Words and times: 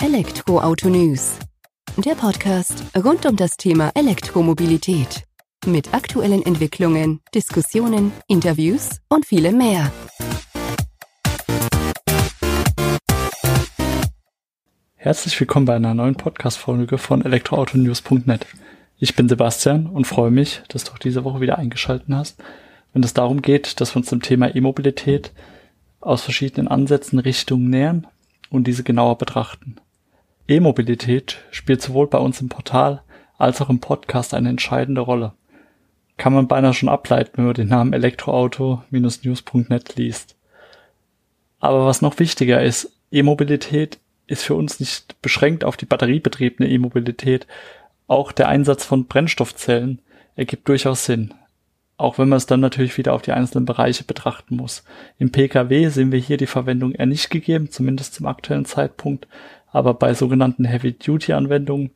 Elektroauto 0.00 0.88
News. 0.88 1.40
Der 1.96 2.14
Podcast 2.14 2.84
rund 2.96 3.26
um 3.26 3.34
das 3.34 3.56
Thema 3.56 3.90
Elektromobilität. 3.96 5.24
Mit 5.66 5.92
aktuellen 5.92 6.46
Entwicklungen, 6.46 7.20
Diskussionen, 7.34 8.12
Interviews 8.28 9.00
und 9.08 9.26
vielem 9.26 9.58
mehr. 9.58 9.90
Herzlich 14.94 15.38
willkommen 15.40 15.66
bei 15.66 15.74
einer 15.74 15.94
neuen 15.94 16.14
Podcast-Folge 16.14 16.96
von 16.96 17.24
elektroautonews.net. 17.24 18.46
Ich 18.98 19.16
bin 19.16 19.28
Sebastian 19.28 19.86
und 19.86 20.06
freue 20.06 20.30
mich, 20.30 20.62
dass 20.68 20.84
du 20.84 20.92
auch 20.92 20.98
diese 20.98 21.24
Woche 21.24 21.40
wieder 21.40 21.58
eingeschaltet 21.58 22.06
hast, 22.10 22.40
wenn 22.92 23.02
es 23.02 23.14
darum 23.14 23.42
geht, 23.42 23.80
dass 23.80 23.96
wir 23.96 23.98
uns 23.98 24.10
dem 24.10 24.22
Thema 24.22 24.54
E-Mobilität 24.54 25.32
aus 26.00 26.22
verschiedenen 26.22 26.68
Ansätzen, 26.68 27.18
Richtungen 27.18 27.68
nähern 27.68 28.06
und 28.48 28.68
diese 28.68 28.84
genauer 28.84 29.18
betrachten. 29.18 29.74
E-Mobilität 30.48 31.38
spielt 31.50 31.82
sowohl 31.82 32.06
bei 32.06 32.18
uns 32.18 32.40
im 32.40 32.48
Portal 32.48 33.02
als 33.36 33.60
auch 33.60 33.68
im 33.68 33.80
Podcast 33.80 34.32
eine 34.32 34.48
entscheidende 34.48 35.02
Rolle. 35.02 35.32
Kann 36.16 36.32
man 36.32 36.48
beinahe 36.48 36.74
schon 36.74 36.88
ableiten, 36.88 37.32
wenn 37.36 37.44
man 37.44 37.54
den 37.54 37.68
Namen 37.68 37.92
elektroauto-news.net 37.92 39.96
liest. 39.96 40.36
Aber 41.60 41.86
was 41.86 42.02
noch 42.02 42.18
wichtiger 42.18 42.62
ist, 42.62 42.92
E-Mobilität 43.12 43.98
ist 44.26 44.44
für 44.44 44.54
uns 44.54 44.80
nicht 44.80 45.20
beschränkt 45.22 45.64
auf 45.64 45.76
die 45.76 45.86
batteriebetriebene 45.86 46.68
E-Mobilität. 46.68 47.46
Auch 48.06 48.32
der 48.32 48.48
Einsatz 48.48 48.84
von 48.84 49.06
Brennstoffzellen 49.06 50.00
ergibt 50.34 50.68
durchaus 50.68 51.04
Sinn. 51.04 51.34
Auch 51.98 52.18
wenn 52.18 52.28
man 52.28 52.36
es 52.36 52.46
dann 52.46 52.60
natürlich 52.60 52.96
wieder 52.96 53.12
auf 53.12 53.22
die 53.22 53.32
einzelnen 53.32 53.64
Bereiche 53.64 54.04
betrachten 54.04 54.56
muss. 54.56 54.84
Im 55.18 55.32
Pkw 55.32 55.88
sehen 55.88 56.12
wir 56.12 56.20
hier 56.20 56.36
die 56.36 56.46
Verwendung 56.46 56.92
eher 56.92 57.06
nicht 57.06 57.28
gegeben, 57.28 57.70
zumindest 57.70 58.14
zum 58.14 58.26
aktuellen 58.26 58.64
Zeitpunkt. 58.64 59.26
Aber 59.70 59.94
bei 59.94 60.14
sogenannten 60.14 60.64
Heavy-Duty-Anwendungen, 60.64 61.90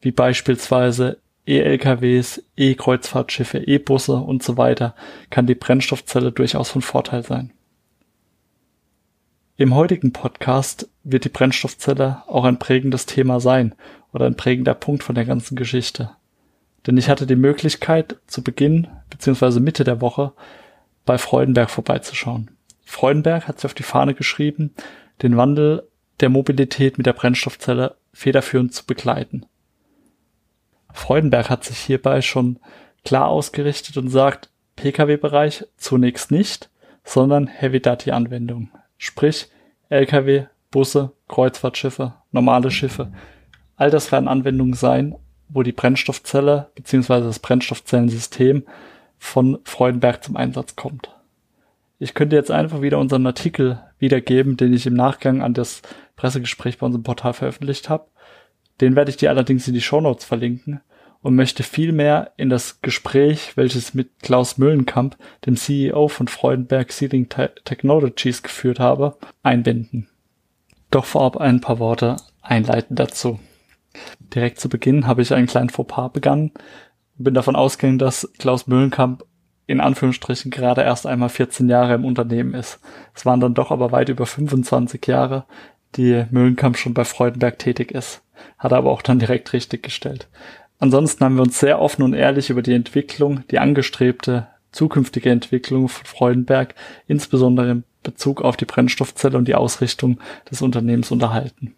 wie 0.00 0.12
beispielsweise 0.12 1.18
E-LKWs, 1.46 2.44
E-Kreuzfahrtschiffe, 2.56 3.58
E-Busse 3.58 4.16
und 4.16 4.42
so 4.42 4.56
weiter, 4.56 4.94
kann 5.30 5.46
die 5.46 5.54
Brennstoffzelle 5.54 6.30
durchaus 6.30 6.70
von 6.70 6.82
Vorteil 6.82 7.22
sein. 7.22 7.52
Im 9.56 9.74
heutigen 9.74 10.12
Podcast 10.12 10.88
wird 11.02 11.24
die 11.24 11.30
Brennstoffzelle 11.30 12.22
auch 12.28 12.44
ein 12.44 12.60
prägendes 12.60 13.06
Thema 13.06 13.40
sein 13.40 13.74
oder 14.12 14.26
ein 14.26 14.36
prägender 14.36 14.74
Punkt 14.74 15.02
von 15.02 15.14
der 15.14 15.24
ganzen 15.24 15.56
Geschichte. 15.56 16.10
Denn 16.86 16.96
ich 16.96 17.08
hatte 17.08 17.26
die 17.26 17.34
Möglichkeit, 17.34 18.16
zu 18.26 18.44
Beginn 18.44 18.86
bzw. 19.10 19.58
Mitte 19.58 19.84
der 19.84 20.00
Woche 20.00 20.32
bei 21.04 21.18
Freudenberg 21.18 21.70
vorbeizuschauen. 21.70 22.50
Freudenberg 22.84 23.48
hat 23.48 23.58
sich 23.58 23.66
auf 23.66 23.74
die 23.74 23.82
Fahne 23.82 24.14
geschrieben, 24.14 24.74
den 25.22 25.36
Wandel 25.36 25.87
der 26.20 26.28
Mobilität 26.28 26.98
mit 26.98 27.06
der 27.06 27.12
Brennstoffzelle 27.12 27.96
federführend 28.12 28.74
zu 28.74 28.84
begleiten. 28.84 29.46
Freudenberg 30.92 31.50
hat 31.50 31.64
sich 31.64 31.78
hierbei 31.78 32.22
schon 32.22 32.58
klar 33.04 33.28
ausgerichtet 33.28 33.96
und 33.96 34.10
sagt, 34.10 34.50
Pkw-Bereich 34.76 35.66
zunächst 35.76 36.30
nicht, 36.30 36.70
sondern 37.04 37.46
Heavy-Duty-Anwendung. 37.46 38.70
Sprich, 38.96 39.48
Lkw, 39.88 40.46
Busse, 40.70 41.12
Kreuzfahrtschiffe, 41.28 42.14
normale 42.32 42.70
Schiffe. 42.70 43.12
All 43.76 43.90
das 43.90 44.12
werden 44.12 44.28
Anwendungen 44.28 44.74
sein, 44.74 45.14
wo 45.48 45.62
die 45.62 45.72
Brennstoffzelle 45.72 46.70
bzw. 46.74 47.20
das 47.20 47.38
Brennstoffzellensystem 47.38 48.64
von 49.18 49.58
Freudenberg 49.64 50.22
zum 50.22 50.36
Einsatz 50.36 50.76
kommt. 50.76 51.10
Ich 51.98 52.14
könnte 52.14 52.36
jetzt 52.36 52.50
einfach 52.50 52.80
wieder 52.82 52.98
unseren 52.98 53.26
Artikel 53.26 53.80
wiedergeben, 53.98 54.56
den 54.56 54.72
ich 54.72 54.86
im 54.86 54.94
Nachgang 54.94 55.42
an 55.42 55.54
das 55.54 55.82
Pressegespräch 56.18 56.78
bei 56.78 56.86
unserem 56.86 57.04
Portal 57.04 57.32
veröffentlicht 57.32 57.88
habe. 57.88 58.08
Den 58.82 58.94
werde 58.96 59.10
ich 59.10 59.16
dir 59.16 59.30
allerdings 59.30 59.66
in 59.66 59.74
die 59.74 59.80
Shownotes 59.80 60.26
verlinken 60.26 60.82
und 61.22 61.34
möchte 61.34 61.62
vielmehr 61.62 62.32
in 62.36 62.50
das 62.50 62.80
Gespräch, 62.82 63.56
welches 63.56 63.94
mit 63.94 64.20
Klaus 64.20 64.58
Müllenkamp, 64.58 65.16
dem 65.46 65.56
CEO 65.56 66.08
von 66.08 66.28
Freudenberg 66.28 66.92
Sealing 66.92 67.28
Technologies 67.28 68.42
geführt 68.42 68.78
habe, 68.78 69.16
einbinden. 69.42 70.08
Doch 70.90 71.04
vorab 71.04 71.36
ein 71.38 71.60
paar 71.60 71.78
Worte 71.78 72.16
einleitend 72.42 72.98
dazu. 72.98 73.38
Direkt 74.20 74.60
zu 74.60 74.68
Beginn 74.68 75.06
habe 75.06 75.22
ich 75.22 75.32
einen 75.32 75.46
kleinen 75.46 75.70
Fauxpas 75.70 76.10
begangen 76.12 76.52
und 77.16 77.24
bin 77.24 77.34
davon 77.34 77.56
ausgegangen, 77.56 77.98
dass 77.98 78.30
Klaus 78.38 78.66
Müllenkamp 78.66 79.24
in 79.66 79.80
Anführungsstrichen 79.80 80.50
gerade 80.50 80.82
erst 80.82 81.06
einmal 81.06 81.28
14 81.28 81.68
Jahre 81.68 81.94
im 81.94 82.04
Unternehmen 82.06 82.54
ist. 82.54 82.80
Es 83.14 83.26
waren 83.26 83.40
dann 83.40 83.54
doch 83.54 83.70
aber 83.70 83.92
weit 83.92 84.08
über 84.08 84.24
25 84.24 85.06
Jahre, 85.06 85.44
die 85.96 86.24
Müllenkamp 86.30 86.76
schon 86.76 86.94
bei 86.94 87.04
Freudenberg 87.04 87.58
tätig 87.58 87.92
ist. 87.92 88.22
Hat 88.58 88.72
er 88.72 88.78
aber 88.78 88.90
auch 88.90 89.02
dann 89.02 89.18
direkt 89.18 89.52
richtig 89.52 89.82
gestellt. 89.82 90.28
Ansonsten 90.78 91.24
haben 91.24 91.36
wir 91.36 91.42
uns 91.42 91.58
sehr 91.58 91.80
offen 91.80 92.02
und 92.02 92.14
ehrlich 92.14 92.50
über 92.50 92.62
die 92.62 92.74
Entwicklung, 92.74 93.42
die 93.50 93.58
angestrebte 93.58 94.46
zukünftige 94.70 95.30
Entwicklung 95.30 95.88
von 95.88 96.06
Freudenberg, 96.06 96.74
insbesondere 97.06 97.70
in 97.70 97.84
Bezug 98.02 98.42
auf 98.42 98.56
die 98.56 98.64
Brennstoffzelle 98.64 99.36
und 99.36 99.48
die 99.48 99.54
Ausrichtung 99.54 100.20
des 100.50 100.62
Unternehmens 100.62 101.10
unterhalten. 101.10 101.74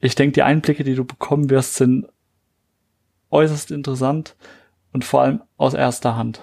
Ich 0.00 0.14
denke, 0.14 0.32
die 0.32 0.42
Einblicke, 0.42 0.84
die 0.84 0.94
du 0.94 1.04
bekommen 1.04 1.48
wirst, 1.48 1.76
sind 1.76 2.06
äußerst 3.30 3.70
interessant 3.70 4.34
und 4.92 5.04
vor 5.04 5.22
allem 5.22 5.42
aus 5.56 5.74
erster 5.74 6.16
Hand. 6.16 6.40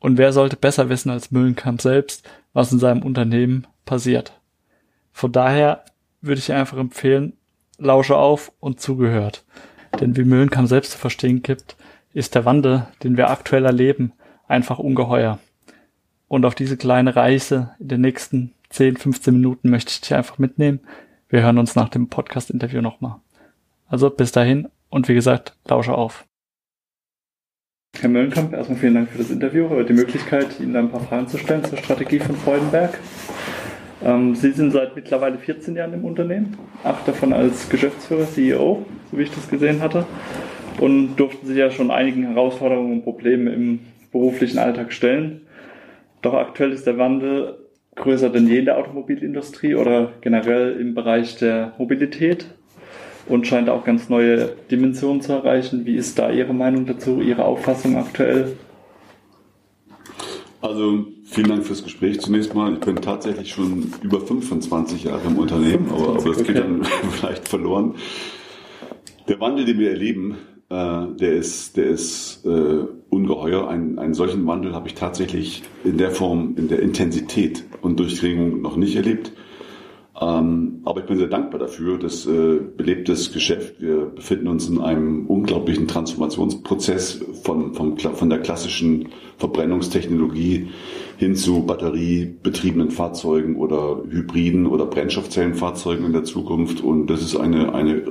Und 0.00 0.18
wer 0.18 0.32
sollte 0.32 0.56
besser 0.56 0.88
wissen 0.88 1.10
als 1.10 1.30
Müllenkamp 1.30 1.80
selbst, 1.80 2.28
was 2.52 2.72
in 2.72 2.78
seinem 2.78 3.02
Unternehmen 3.02 3.66
passiert? 3.86 4.38
Von 5.12 5.32
daher 5.32 5.84
würde 6.26 6.38
ich 6.38 6.52
einfach 6.52 6.78
empfehlen, 6.78 7.34
lausche 7.78 8.16
auf 8.16 8.52
und 8.60 8.80
zugehört. 8.80 9.44
Denn 10.00 10.16
wie 10.16 10.24
Müllenkamp 10.24 10.68
selbst 10.68 10.92
zu 10.92 10.98
verstehen 10.98 11.42
gibt, 11.42 11.76
ist 12.12 12.34
der 12.34 12.44
Wandel, 12.44 12.86
den 13.02 13.16
wir 13.16 13.30
aktuell 13.30 13.64
erleben, 13.64 14.12
einfach 14.48 14.78
ungeheuer. 14.78 15.38
Und 16.28 16.44
auf 16.44 16.54
diese 16.54 16.76
kleine 16.76 17.14
Reise 17.14 17.74
in 17.78 17.88
den 17.88 18.00
nächsten 18.00 18.52
10, 18.70 18.96
15 18.96 19.34
Minuten 19.34 19.70
möchte 19.70 19.90
ich 19.90 20.00
dich 20.00 20.14
einfach 20.14 20.38
mitnehmen. 20.38 20.80
Wir 21.28 21.42
hören 21.42 21.58
uns 21.58 21.74
nach 21.74 21.88
dem 21.88 22.08
Podcast-Interview 22.08 22.80
nochmal. 22.80 23.16
Also 23.86 24.10
bis 24.10 24.32
dahin 24.32 24.68
und 24.88 25.08
wie 25.08 25.14
gesagt, 25.14 25.54
lausche 25.66 25.94
auf. 25.94 26.26
Herr 28.00 28.10
Möllenkamp, 28.10 28.52
erstmal 28.52 28.78
vielen 28.78 28.94
Dank 28.94 29.10
für 29.10 29.18
das 29.18 29.30
Interview, 29.30 29.82
die 29.82 29.92
Möglichkeit, 29.92 30.60
Ihnen 30.60 30.76
ein 30.76 30.90
paar 30.90 31.00
Fragen 31.00 31.28
zu 31.28 31.38
stellen 31.38 31.64
zur 31.64 31.78
Strategie 31.78 32.18
von 32.18 32.36
Freudenberg. 32.36 32.98
Ähm, 34.04 34.34
Sie 34.34 34.52
sind 34.52 34.72
seit 34.72 34.94
mittlerweile 34.94 35.38
14 35.38 35.74
Jahren 35.74 35.94
im 35.94 36.04
Unternehmen, 36.04 36.56
acht 36.84 37.08
davon 37.08 37.32
als 37.32 37.68
Geschäftsführer, 37.68 38.26
CEO, 38.26 38.84
so 39.10 39.18
wie 39.18 39.22
ich 39.22 39.30
das 39.30 39.48
gesehen 39.48 39.80
hatte, 39.80 40.04
und 40.80 41.16
durften 41.16 41.46
sich 41.46 41.56
ja 41.56 41.70
schon 41.70 41.90
einigen 41.90 42.24
Herausforderungen 42.24 42.92
und 42.92 43.04
Problemen 43.04 43.46
im 43.46 43.80
beruflichen 44.12 44.58
Alltag 44.58 44.92
stellen. 44.92 45.42
Doch 46.22 46.34
aktuell 46.34 46.72
ist 46.72 46.86
der 46.86 46.98
Wandel 46.98 47.58
größer 47.94 48.28
denn 48.28 48.46
je 48.46 48.58
in 48.58 48.66
der 48.66 48.78
Automobilindustrie 48.78 49.74
oder 49.74 50.12
generell 50.20 50.78
im 50.78 50.94
Bereich 50.94 51.36
der 51.36 51.72
Mobilität 51.78 52.46
und 53.26 53.46
scheint 53.46 53.68
auch 53.68 53.84
ganz 53.84 54.08
neue 54.08 54.50
Dimensionen 54.70 55.22
zu 55.22 55.32
erreichen. 55.32 55.86
Wie 55.86 55.96
ist 55.96 56.18
da 56.18 56.30
Ihre 56.30 56.54
Meinung 56.54 56.86
dazu, 56.86 57.20
Ihre 57.20 57.44
Auffassung 57.44 57.96
aktuell? 57.96 58.56
Also 60.60 61.06
vielen 61.26 61.48
Dank 61.48 61.66
fürs 61.66 61.84
Gespräch 61.84 62.20
zunächst 62.20 62.54
mal. 62.54 62.74
Ich 62.74 62.80
bin 62.80 62.96
tatsächlich 62.96 63.52
schon 63.52 63.92
über 64.02 64.20
25 64.20 65.04
Jahre 65.04 65.26
im 65.26 65.38
Unternehmen, 65.38 65.88
25, 65.88 65.92
aber, 65.92 66.18
aber 66.18 66.28
das 66.30 66.44
geht 66.44 66.56
dann 66.56 66.84
vielleicht 67.10 67.48
verloren. 67.48 67.94
Der 69.28 69.40
Wandel, 69.40 69.64
den 69.64 69.78
wir 69.78 69.90
erleben, 69.90 70.36
äh, 70.70 71.06
der 71.18 71.32
ist, 71.32 71.76
der 71.76 71.86
ist 71.86 72.44
äh, 72.46 72.84
ungeheuer. 73.10 73.68
Ein, 73.68 73.98
einen 73.98 74.14
solchen 74.14 74.46
Wandel 74.46 74.74
habe 74.74 74.88
ich 74.88 74.94
tatsächlich 74.94 75.62
in 75.84 75.98
der 75.98 76.12
Form, 76.12 76.54
in 76.56 76.68
der 76.68 76.80
Intensität 76.80 77.64
und 77.82 77.98
Durchdringung 77.98 78.62
noch 78.62 78.76
nicht 78.76 78.96
erlebt. 78.96 79.32
Ähm, 80.18 80.80
aber 80.84 81.00
ich 81.00 81.06
bin 81.06 81.18
sehr 81.18 81.26
dankbar 81.26 81.60
dafür, 81.60 81.98
dass 81.98 82.26
äh, 82.26 82.58
belebtes 82.76 83.32
Geschäft. 83.32 83.82
Wir 83.82 84.06
befinden 84.06 84.48
uns 84.48 84.66
in 84.68 84.80
einem 84.80 85.26
unglaublichen 85.26 85.88
Transformationsprozess 85.88 87.22
von, 87.42 87.74
von, 87.74 87.98
von 87.98 88.30
der 88.30 88.38
klassischen 88.38 89.10
Verbrennungstechnologie 89.36 90.68
hin 91.18 91.34
zu 91.34 91.66
batteriebetriebenen 91.66 92.90
Fahrzeugen 92.90 93.56
oder 93.56 94.02
Hybriden 94.08 94.66
oder 94.66 94.86
Brennstoffzellenfahrzeugen 94.86 96.06
in 96.06 96.12
der 96.12 96.24
Zukunft. 96.24 96.82
Und 96.82 97.08
das 97.08 97.20
ist 97.20 97.36
eine, 97.36 97.74
eine 97.74 98.02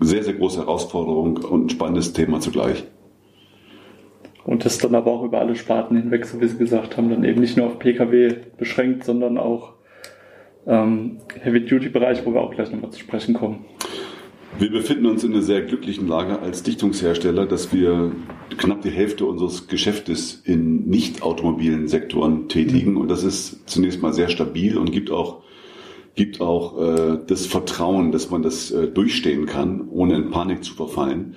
sehr, 0.00 0.24
sehr 0.24 0.34
große 0.34 0.60
Herausforderung 0.60 1.36
und 1.36 1.66
ein 1.66 1.70
spannendes 1.70 2.12
Thema 2.12 2.40
zugleich. 2.40 2.84
Und 4.44 4.64
das 4.64 4.78
dann 4.78 4.96
aber 4.96 5.12
auch 5.12 5.22
über 5.22 5.38
alle 5.38 5.54
Sparten 5.54 5.96
hinweg, 5.96 6.24
so 6.24 6.40
wie 6.40 6.48
Sie 6.48 6.58
gesagt 6.58 6.96
haben, 6.96 7.08
dann 7.10 7.22
eben 7.22 7.40
nicht 7.40 7.56
nur 7.56 7.66
auf 7.66 7.78
Pkw 7.78 8.34
beschränkt, 8.58 9.04
sondern 9.04 9.38
auch 9.38 9.74
ähm, 10.66 11.18
Heavy-Duty-Bereich, 11.40 12.24
wo 12.24 12.34
wir 12.34 12.40
auch 12.40 12.54
gleich 12.54 12.70
nochmal 12.70 12.90
zu 12.90 13.00
sprechen 13.00 13.34
kommen. 13.34 13.64
Wir 14.58 14.70
befinden 14.70 15.06
uns 15.06 15.24
in 15.24 15.32
einer 15.32 15.42
sehr 15.42 15.62
glücklichen 15.62 16.08
Lage 16.08 16.40
als 16.40 16.62
Dichtungshersteller, 16.62 17.46
dass 17.46 17.72
wir 17.72 18.12
knapp 18.58 18.82
die 18.82 18.90
Hälfte 18.90 19.24
unseres 19.24 19.68
Geschäftes 19.68 20.42
in 20.44 20.88
nicht 20.88 21.22
automobilen 21.22 21.88
Sektoren 21.88 22.48
tätigen. 22.48 22.96
Und 22.96 23.08
das 23.08 23.22
ist 23.22 23.68
zunächst 23.68 24.02
mal 24.02 24.12
sehr 24.12 24.28
stabil 24.28 24.76
und 24.76 24.90
gibt 24.90 25.10
auch 25.10 25.42
gibt 26.16 26.40
auch 26.40 26.78
äh, 26.78 27.18
das 27.26 27.46
Vertrauen, 27.46 28.12
dass 28.12 28.30
man 28.30 28.42
das 28.42 28.70
äh, 28.70 28.88
durchstehen 28.88 29.46
kann, 29.46 29.88
ohne 29.88 30.16
in 30.16 30.30
Panik 30.30 30.64
zu 30.64 30.74
verfallen. 30.74 31.36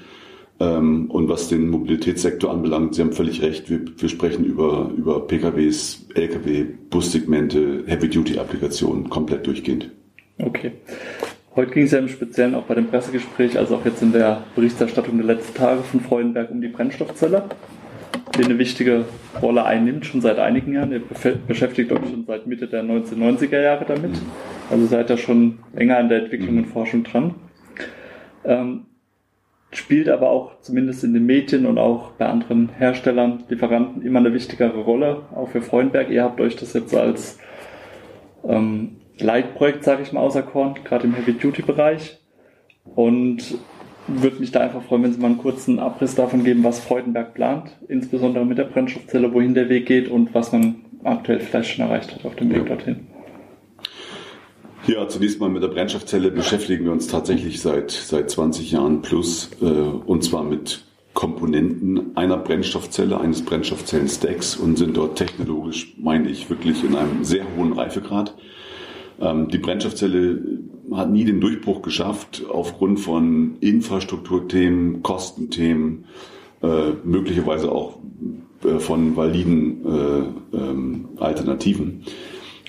Ähm, 0.60 1.10
und 1.10 1.30
was 1.30 1.48
den 1.50 1.70
Mobilitätssektor 1.70 2.52
anbelangt, 2.52 2.96
Sie 2.96 3.02
haben 3.02 3.14
völlig 3.14 3.42
recht, 3.42 3.70
wir, 3.70 3.82
wir 3.98 4.10
sprechen 4.10 4.46
über, 4.46 4.92
über 4.96 5.28
PKWs, 5.28 6.08
Lkw, 6.14 6.66
Bussegmente, 6.90 7.84
Heavy-Duty-Applikationen 7.88 9.10
komplett 9.10 9.48
durchgehend. 9.48 9.90
Okay. 10.38 10.72
Heute 11.56 11.72
ging 11.72 11.84
es 11.84 11.92
ja 11.92 12.00
im 12.00 12.08
Speziellen 12.08 12.56
auch 12.56 12.64
bei 12.64 12.74
dem 12.74 12.88
Pressegespräch, 12.88 13.60
also 13.60 13.76
auch 13.76 13.86
jetzt 13.86 14.02
in 14.02 14.12
der 14.12 14.44
Berichterstattung 14.56 15.18
der 15.18 15.36
letzten 15.36 15.56
Tage 15.56 15.84
von 15.84 16.00
Freudenberg 16.00 16.50
um 16.50 16.62
die 16.62 16.68
Brennstoffzelle, 16.68 17.44
die 18.38 18.44
eine 18.44 18.58
wichtige 18.58 19.06
Rolle 19.40 19.64
einnimmt, 19.64 20.06
schon 20.06 20.22
seit 20.22 20.40
einigen 20.40 20.74
Jahren. 20.74 20.92
Ihr 20.92 21.02
beschäftigt 21.48 21.92
euch 21.92 22.00
schon 22.10 22.26
seit 22.26 22.48
Mitte 22.48 22.68
der 22.68 22.84
1990er 22.84 23.62
Jahre 23.62 23.86
damit. 23.86 24.20
Also 24.72 24.88
seid 24.88 25.12
ihr 25.12 25.18
schon 25.18 25.60
länger 25.76 25.98
an 25.98 26.10
der 26.10 26.24
Entwicklung 26.24 26.58
und 26.58 26.66
Forschung 26.66 27.04
dran. 27.04 27.36
Ähm, 28.46 28.86
spielt 29.78 30.10
aber 30.10 30.30
auch 30.30 30.60
zumindest 30.62 31.04
in 31.04 31.14
den 31.14 31.26
Medien 31.26 31.66
und 31.66 31.78
auch 31.78 32.12
bei 32.12 32.26
anderen 32.26 32.70
Herstellern, 32.78 33.44
Lieferanten 33.50 34.02
immer 34.02 34.20
eine 34.20 34.34
wichtigere 34.34 34.80
Rolle, 34.82 35.24
auch 35.36 35.50
für 35.50 35.62
Freudenberg. 35.62 36.10
Ihr 36.10 36.24
habt 36.24 36.40
euch 36.40 36.56
das 36.56 36.74
jetzt 36.74 36.96
als 36.96 37.40
ähm, 38.48 38.98
Leitprojekt, 39.20 39.84
sage 39.84 40.04
ich 40.04 40.12
mal, 40.12 40.22
auserkoren, 40.22 40.76
gerade 40.84 41.06
im 41.06 41.14
Heavy-Duty-Bereich. 41.16 42.20
Und 42.96 43.58
würde 44.08 44.40
mich 44.40 44.52
da 44.52 44.60
einfach 44.60 44.84
freuen, 44.84 45.04
wenn 45.04 45.14
Sie 45.14 45.20
mal 45.20 45.28
einen 45.28 45.38
kurzen 45.38 45.80
Abriss 45.80 46.16
davon 46.16 46.44
geben, 46.44 46.64
was 46.64 46.80
Freudenberg 46.80 47.34
plant, 47.34 47.78
insbesondere 47.88 48.46
mit 48.46 48.58
der 48.58 48.66
Brennstoffzelle, 48.66 49.34
wohin 49.34 49.54
der 49.54 49.70
Weg 49.70 49.86
geht 49.86 50.10
und 50.10 50.34
was 50.34 50.52
man 50.52 50.76
aktuell 51.04 51.40
vielleicht 51.40 51.72
schon 51.72 51.86
erreicht 51.86 52.14
hat 52.14 52.26
auf 52.26 52.36
dem 52.36 52.54
Weg 52.54 52.66
dorthin. 52.66 53.08
Ja, 54.86 55.08
zunächst 55.08 55.40
mal 55.40 55.50
mit 55.50 55.64
der 55.64 55.70
Brennstoffzelle 55.70 56.30
beschäftigen 56.30 56.84
wir 56.84 56.92
uns 56.92 57.08
tatsächlich 57.08 57.62
seit, 57.62 57.92
seit 57.92 58.30
20 58.30 58.72
Jahren 58.72 59.02
plus, 59.02 59.50
äh, 59.62 59.66
und 59.66 60.26
zwar 60.26 60.44
mit 60.44 60.84
Komponenten 61.14 62.18
einer 62.18 62.36
Brennstoffzelle, 62.36 63.18
eines 63.18 63.46
Brennstoffzellen-Stacks 63.46 64.58
und 64.58 64.78
sind 64.78 64.98
dort 64.98 65.18
technologisch, 65.18 65.94
meine 65.98 66.30
ich, 66.30 66.50
wirklich 66.50 66.84
in 66.84 66.98
einem 66.98 67.24
sehr 67.24 67.46
hohen 67.56 67.72
Reifegrad. 67.72 68.36
Ähm, 69.22 69.48
die 69.48 69.58
Brennstoffzelle 69.58 70.42
hat 70.92 71.10
nie 71.10 71.24
den 71.24 71.40
Durchbruch 71.40 71.82
geschafft 71.82 72.44
aufgrund 72.50 73.00
von 73.00 73.56
Infrastrukturthemen, 73.62 75.02
Kostenthemen, 75.02 76.06
äh, 76.62 76.92
möglicherweise 77.06 77.72
auch 77.72 78.00
äh, 78.66 78.80
von 78.80 79.16
validen 79.16 79.86
äh, 79.86 80.58
ähm, 80.58 81.10
Alternativen. 81.20 82.04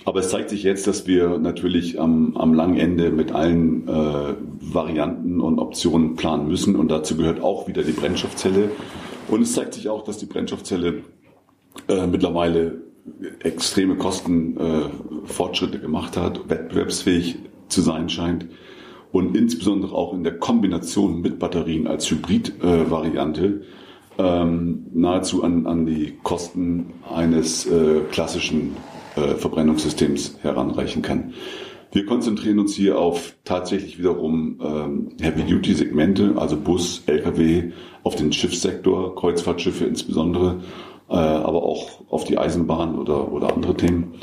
Aber 0.04 0.20
es 0.20 0.28
zeigt 0.28 0.50
sich 0.50 0.62
jetzt, 0.62 0.86
dass 0.86 1.06
wir 1.06 1.38
natürlich 1.38 1.98
am, 1.98 2.36
am 2.36 2.52
langen 2.52 2.76
Ende 2.76 3.10
mit 3.10 3.32
allen 3.32 3.88
äh, 3.88 4.34
Varianten 4.60 5.40
und 5.40 5.58
Optionen 5.58 6.14
planen 6.14 6.48
müssen. 6.48 6.76
Und 6.76 6.90
dazu 6.90 7.16
gehört 7.16 7.42
auch 7.42 7.68
wieder 7.68 7.82
die 7.82 7.92
Brennstoffzelle. 7.92 8.70
Und 9.28 9.42
es 9.42 9.54
zeigt 9.54 9.74
sich 9.74 9.88
auch, 9.88 10.04
dass 10.04 10.18
die 10.18 10.26
Brennstoffzelle 10.26 11.02
äh, 11.88 12.06
mittlerweile 12.06 12.82
extreme 13.40 13.96
Kostenfortschritte 13.96 15.78
äh, 15.78 15.80
gemacht 15.80 16.16
hat, 16.16 16.48
wettbewerbsfähig 16.48 17.36
zu 17.68 17.80
sein 17.80 18.08
scheint 18.08 18.46
und 19.12 19.36
insbesondere 19.36 19.94
auch 19.94 20.12
in 20.12 20.24
der 20.24 20.38
Kombination 20.38 21.20
mit 21.20 21.38
Batterien 21.38 21.86
als 21.86 22.10
Hybrid-Variante 22.10 23.62
ähm, 24.18 24.86
nahezu 24.92 25.42
an, 25.42 25.66
an 25.66 25.86
die 25.86 26.14
Kosten 26.22 26.94
eines 27.12 27.66
äh, 27.66 28.00
klassischen 28.10 28.76
äh, 29.16 29.34
Verbrennungssystems 29.36 30.38
heranreichen 30.42 31.02
kann. 31.02 31.34
Wir 31.92 32.06
konzentrieren 32.06 32.58
uns 32.58 32.74
hier 32.74 32.98
auf 32.98 33.36
tatsächlich 33.44 34.00
wiederum 34.00 34.58
ähm, 34.60 35.10
Heavy-Duty-Segmente, 35.20 36.34
also 36.36 36.56
Bus, 36.56 37.04
Lkw, 37.06 37.70
auf 38.02 38.16
den 38.16 38.32
Schiffssektor, 38.32 39.14
Kreuzfahrtschiffe 39.14 39.84
insbesondere, 39.84 40.62
äh, 41.08 41.14
aber 41.14 41.62
auch 41.62 42.10
auf 42.10 42.24
die 42.24 42.36
Eisenbahn 42.36 42.98
oder, 42.98 43.32
oder 43.32 43.54
andere 43.54 43.76
Themen. 43.76 44.14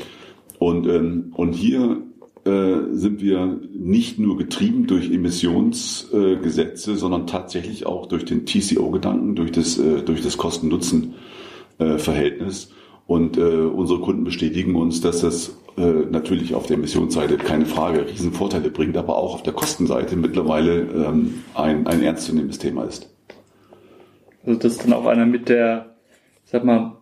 Und, 0.58 0.86
ähm, 0.86 1.32
und 1.34 1.54
hier 1.54 2.02
äh, 2.44 2.74
sind 2.92 3.22
wir 3.22 3.58
nicht 3.72 4.18
nur 4.18 4.36
getrieben 4.36 4.86
durch 4.86 5.10
Emissionsgesetze, 5.10 6.96
sondern 6.96 7.26
tatsächlich 7.26 7.86
auch 7.86 8.04
durch 8.04 8.26
den 8.26 8.44
TCO-Gedanken, 8.44 9.34
durch 9.34 9.52
das, 9.52 9.76
durch 9.76 10.20
das 10.20 10.36
Kosten-Nutzen-Verhältnis. 10.36 12.68
Und 13.06 13.36
äh, 13.36 13.40
unsere 13.40 14.00
Kunden 14.00 14.24
bestätigen 14.24 14.74
uns, 14.74 15.00
dass 15.00 15.20
das 15.20 15.58
äh, 15.76 15.80
natürlich 16.10 16.54
auf 16.54 16.66
der 16.66 16.76
Emissionsseite 16.76 17.36
keine 17.36 17.66
Frage 17.66 18.06
Riesenvorteile 18.06 18.70
bringt, 18.70 18.96
aber 18.96 19.16
auch 19.16 19.34
auf 19.34 19.42
der 19.42 19.52
Kostenseite 19.52 20.16
mittlerweile 20.16 20.82
ähm, 20.82 21.42
ein, 21.54 21.86
ein 21.86 22.02
ernstzunehmendes 22.02 22.58
Thema 22.58 22.84
ist. 22.84 23.10
Also 24.44 24.58
das 24.58 24.72
ist 24.72 24.84
dann 24.84 24.92
auch 24.92 25.06
einer 25.06 25.26
mit 25.26 25.48
der, 25.48 25.94
sag 26.44 26.64
mal, 26.64 26.96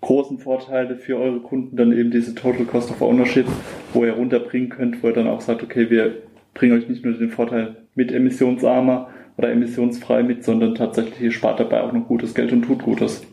großen 0.00 0.38
Vorteile 0.38 0.96
für 0.96 1.18
eure 1.18 1.40
Kunden, 1.40 1.76
dann 1.76 1.92
eben 1.92 2.10
diese 2.10 2.34
Total 2.34 2.64
Cost 2.64 2.90
of 2.90 3.02
Ownership, 3.02 3.46
wo 3.92 4.04
ihr 4.04 4.14
runterbringen 4.14 4.70
könnt, 4.70 5.02
wo 5.02 5.08
ihr 5.08 5.12
dann 5.12 5.28
auch 5.28 5.40
sagt, 5.40 5.62
okay, 5.62 5.90
wir 5.90 6.22
bringen 6.54 6.78
euch 6.78 6.88
nicht 6.88 7.04
nur 7.04 7.14
den 7.14 7.30
Vorteil 7.30 7.76
mit 7.94 8.12
emissionsarmer 8.12 9.08
oder 9.36 9.50
emissionsfrei 9.50 10.22
mit, 10.22 10.44
sondern 10.44 10.74
tatsächlich 10.74 11.20
ihr 11.20 11.32
spart 11.32 11.60
dabei 11.60 11.82
auch 11.82 11.92
noch 11.92 12.06
gutes 12.06 12.34
Geld 12.34 12.52
und 12.52 12.62
tut 12.62 12.82
Gutes. 12.82 13.26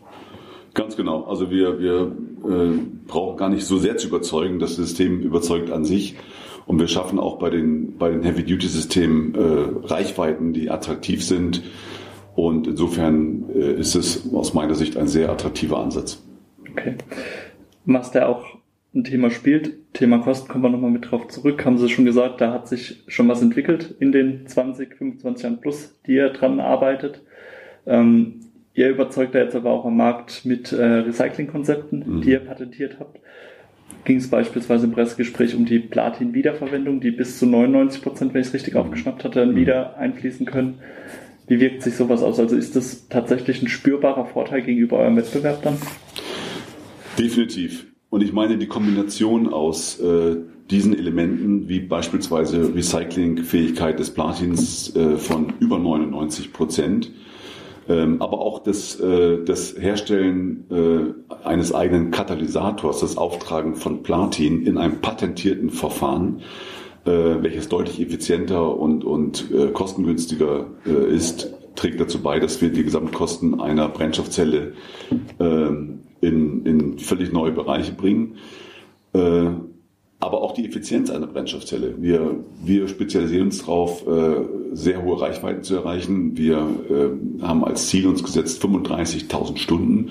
Ganz 0.78 0.96
genau. 0.96 1.24
Also 1.24 1.50
wir, 1.50 1.80
wir 1.80 2.12
äh, 2.44 2.78
brauchen 3.08 3.36
gar 3.36 3.48
nicht 3.48 3.66
so 3.66 3.78
sehr 3.78 3.96
zu 3.96 4.06
überzeugen. 4.06 4.60
Das 4.60 4.76
System 4.76 5.20
überzeugt 5.20 5.72
an 5.72 5.84
sich. 5.84 6.14
Und 6.66 6.78
wir 6.78 6.86
schaffen 6.86 7.18
auch 7.18 7.40
bei 7.40 7.50
den, 7.50 7.98
bei 7.98 8.10
den 8.10 8.22
Heavy-Duty-Systemen 8.22 9.34
äh, 9.34 9.86
Reichweiten, 9.88 10.52
die 10.52 10.70
attraktiv 10.70 11.24
sind. 11.24 11.64
Und 12.36 12.68
insofern 12.68 13.46
äh, 13.52 13.72
ist 13.72 13.96
es 13.96 14.32
aus 14.32 14.54
meiner 14.54 14.76
Sicht 14.76 14.96
ein 14.96 15.08
sehr 15.08 15.30
attraktiver 15.30 15.80
Ansatz. 15.80 16.22
Okay. 16.70 16.94
Was 17.84 18.12
da 18.12 18.26
auch 18.26 18.44
ein 18.94 19.02
Thema 19.02 19.30
spielt, 19.30 19.92
Thema 19.94 20.18
Kosten, 20.18 20.46
kommen 20.46 20.62
wir 20.62 20.70
nochmal 20.70 20.92
mit 20.92 21.10
drauf 21.10 21.26
zurück. 21.26 21.64
Haben 21.64 21.78
Sie 21.78 21.88
schon 21.88 22.04
gesagt, 22.04 22.40
da 22.40 22.52
hat 22.52 22.68
sich 22.68 23.02
schon 23.08 23.26
was 23.26 23.42
entwickelt 23.42 23.96
in 23.98 24.12
den 24.12 24.46
20, 24.46 24.94
25 24.94 25.42
Jahren 25.42 25.60
plus, 25.60 25.98
die 26.06 26.12
ihr 26.12 26.30
dran 26.30 26.60
arbeitet. 26.60 27.22
Ähm, 27.84 28.42
Ihr 28.78 28.90
überzeugt 28.90 29.34
da 29.34 29.40
jetzt 29.40 29.56
aber 29.56 29.72
auch 29.72 29.84
am 29.86 29.96
Markt 29.96 30.44
mit 30.44 30.70
äh, 30.70 30.84
Recyclingkonzepten, 30.84 32.04
mhm. 32.06 32.20
die 32.20 32.30
ihr 32.30 32.38
patentiert 32.38 32.98
habt. 33.00 33.18
Ging 34.04 34.18
es 34.18 34.30
beispielsweise 34.30 34.86
im 34.86 34.92
Pressegespräch 34.92 35.56
um 35.56 35.64
die 35.64 35.80
Platin-Wiederverwendung, 35.80 37.00
die 37.00 37.10
bis 37.10 37.40
zu 37.40 37.46
99 37.46 38.02
Prozent, 38.02 38.34
wenn 38.34 38.40
ich 38.42 38.46
es 38.46 38.54
richtig 38.54 38.74
mhm. 38.74 38.80
aufgeschnappt 38.80 39.24
hatte, 39.24 39.40
dann 39.40 39.54
mhm. 39.54 39.56
wieder 39.56 39.96
einfließen 39.96 40.46
können. 40.46 40.78
Wie 41.48 41.58
wirkt 41.58 41.82
sich 41.82 41.96
sowas 41.96 42.22
aus? 42.22 42.38
Also 42.38 42.54
ist 42.54 42.76
das 42.76 43.08
tatsächlich 43.08 43.60
ein 43.62 43.66
spürbarer 43.66 44.26
Vorteil 44.26 44.62
gegenüber 44.62 44.98
eurem 44.98 45.16
Wettbewerb 45.16 45.60
dann? 45.64 45.76
Definitiv. 47.18 47.84
Und 48.10 48.22
ich 48.22 48.32
meine 48.32 48.58
die 48.58 48.68
Kombination 48.68 49.52
aus 49.52 49.98
äh, 49.98 50.36
diesen 50.70 50.96
Elementen, 50.96 51.68
wie 51.68 51.80
beispielsweise 51.80 52.76
Recyclingfähigkeit 52.76 53.98
des 53.98 54.14
Platins 54.14 54.94
äh, 54.94 55.16
von 55.16 55.54
über 55.58 55.80
99 55.80 56.52
Prozent, 56.52 57.10
ähm, 57.88 58.20
aber 58.20 58.40
auch 58.40 58.60
das, 58.60 59.00
äh, 59.00 59.42
das 59.44 59.74
Herstellen 59.78 60.64
äh, 60.70 61.46
eines 61.46 61.74
eigenen 61.74 62.10
Katalysators, 62.10 63.00
das 63.00 63.16
Auftragen 63.16 63.76
von 63.76 64.02
Platin 64.02 64.62
in 64.66 64.76
einem 64.76 65.00
patentierten 65.00 65.70
Verfahren, 65.70 66.42
äh, 67.04 67.10
welches 67.10 67.68
deutlich 67.68 68.00
effizienter 68.00 68.76
und, 68.76 69.04
und 69.04 69.50
äh, 69.50 69.68
kostengünstiger 69.68 70.66
äh, 70.86 71.14
ist, 71.14 71.54
trägt 71.76 72.00
dazu 72.00 72.20
bei, 72.22 72.40
dass 72.40 72.60
wir 72.60 72.70
die 72.70 72.84
Gesamtkosten 72.84 73.60
einer 73.60 73.88
Brennstoffzelle 73.88 74.74
äh, 75.38 75.44
in, 76.20 76.66
in 76.66 76.98
völlig 76.98 77.32
neue 77.32 77.52
Bereiche 77.52 77.92
bringen. 77.92 78.36
Äh, 80.20 80.24
aber 80.24 80.42
auch 80.42 80.52
die 80.52 80.66
Effizienz 80.66 81.10
einer 81.10 81.26
Brennstoffzelle. 81.26 81.94
Wir, 82.00 82.44
wir 82.62 82.88
spezialisieren 82.88 83.46
uns 83.46 83.60
darauf, 83.60 84.06
äh, 84.06 84.44
sehr 84.72 85.02
hohe 85.02 85.20
Reichweiten 85.20 85.62
zu 85.62 85.76
erreichen. 85.76 86.36
Wir 86.36 86.56
äh, 86.58 87.42
haben 87.42 87.64
als 87.64 87.88
Ziel 87.88 88.06
uns 88.06 88.22
gesetzt 88.22 88.62
35.000 88.62 89.58
Stunden. 89.58 90.10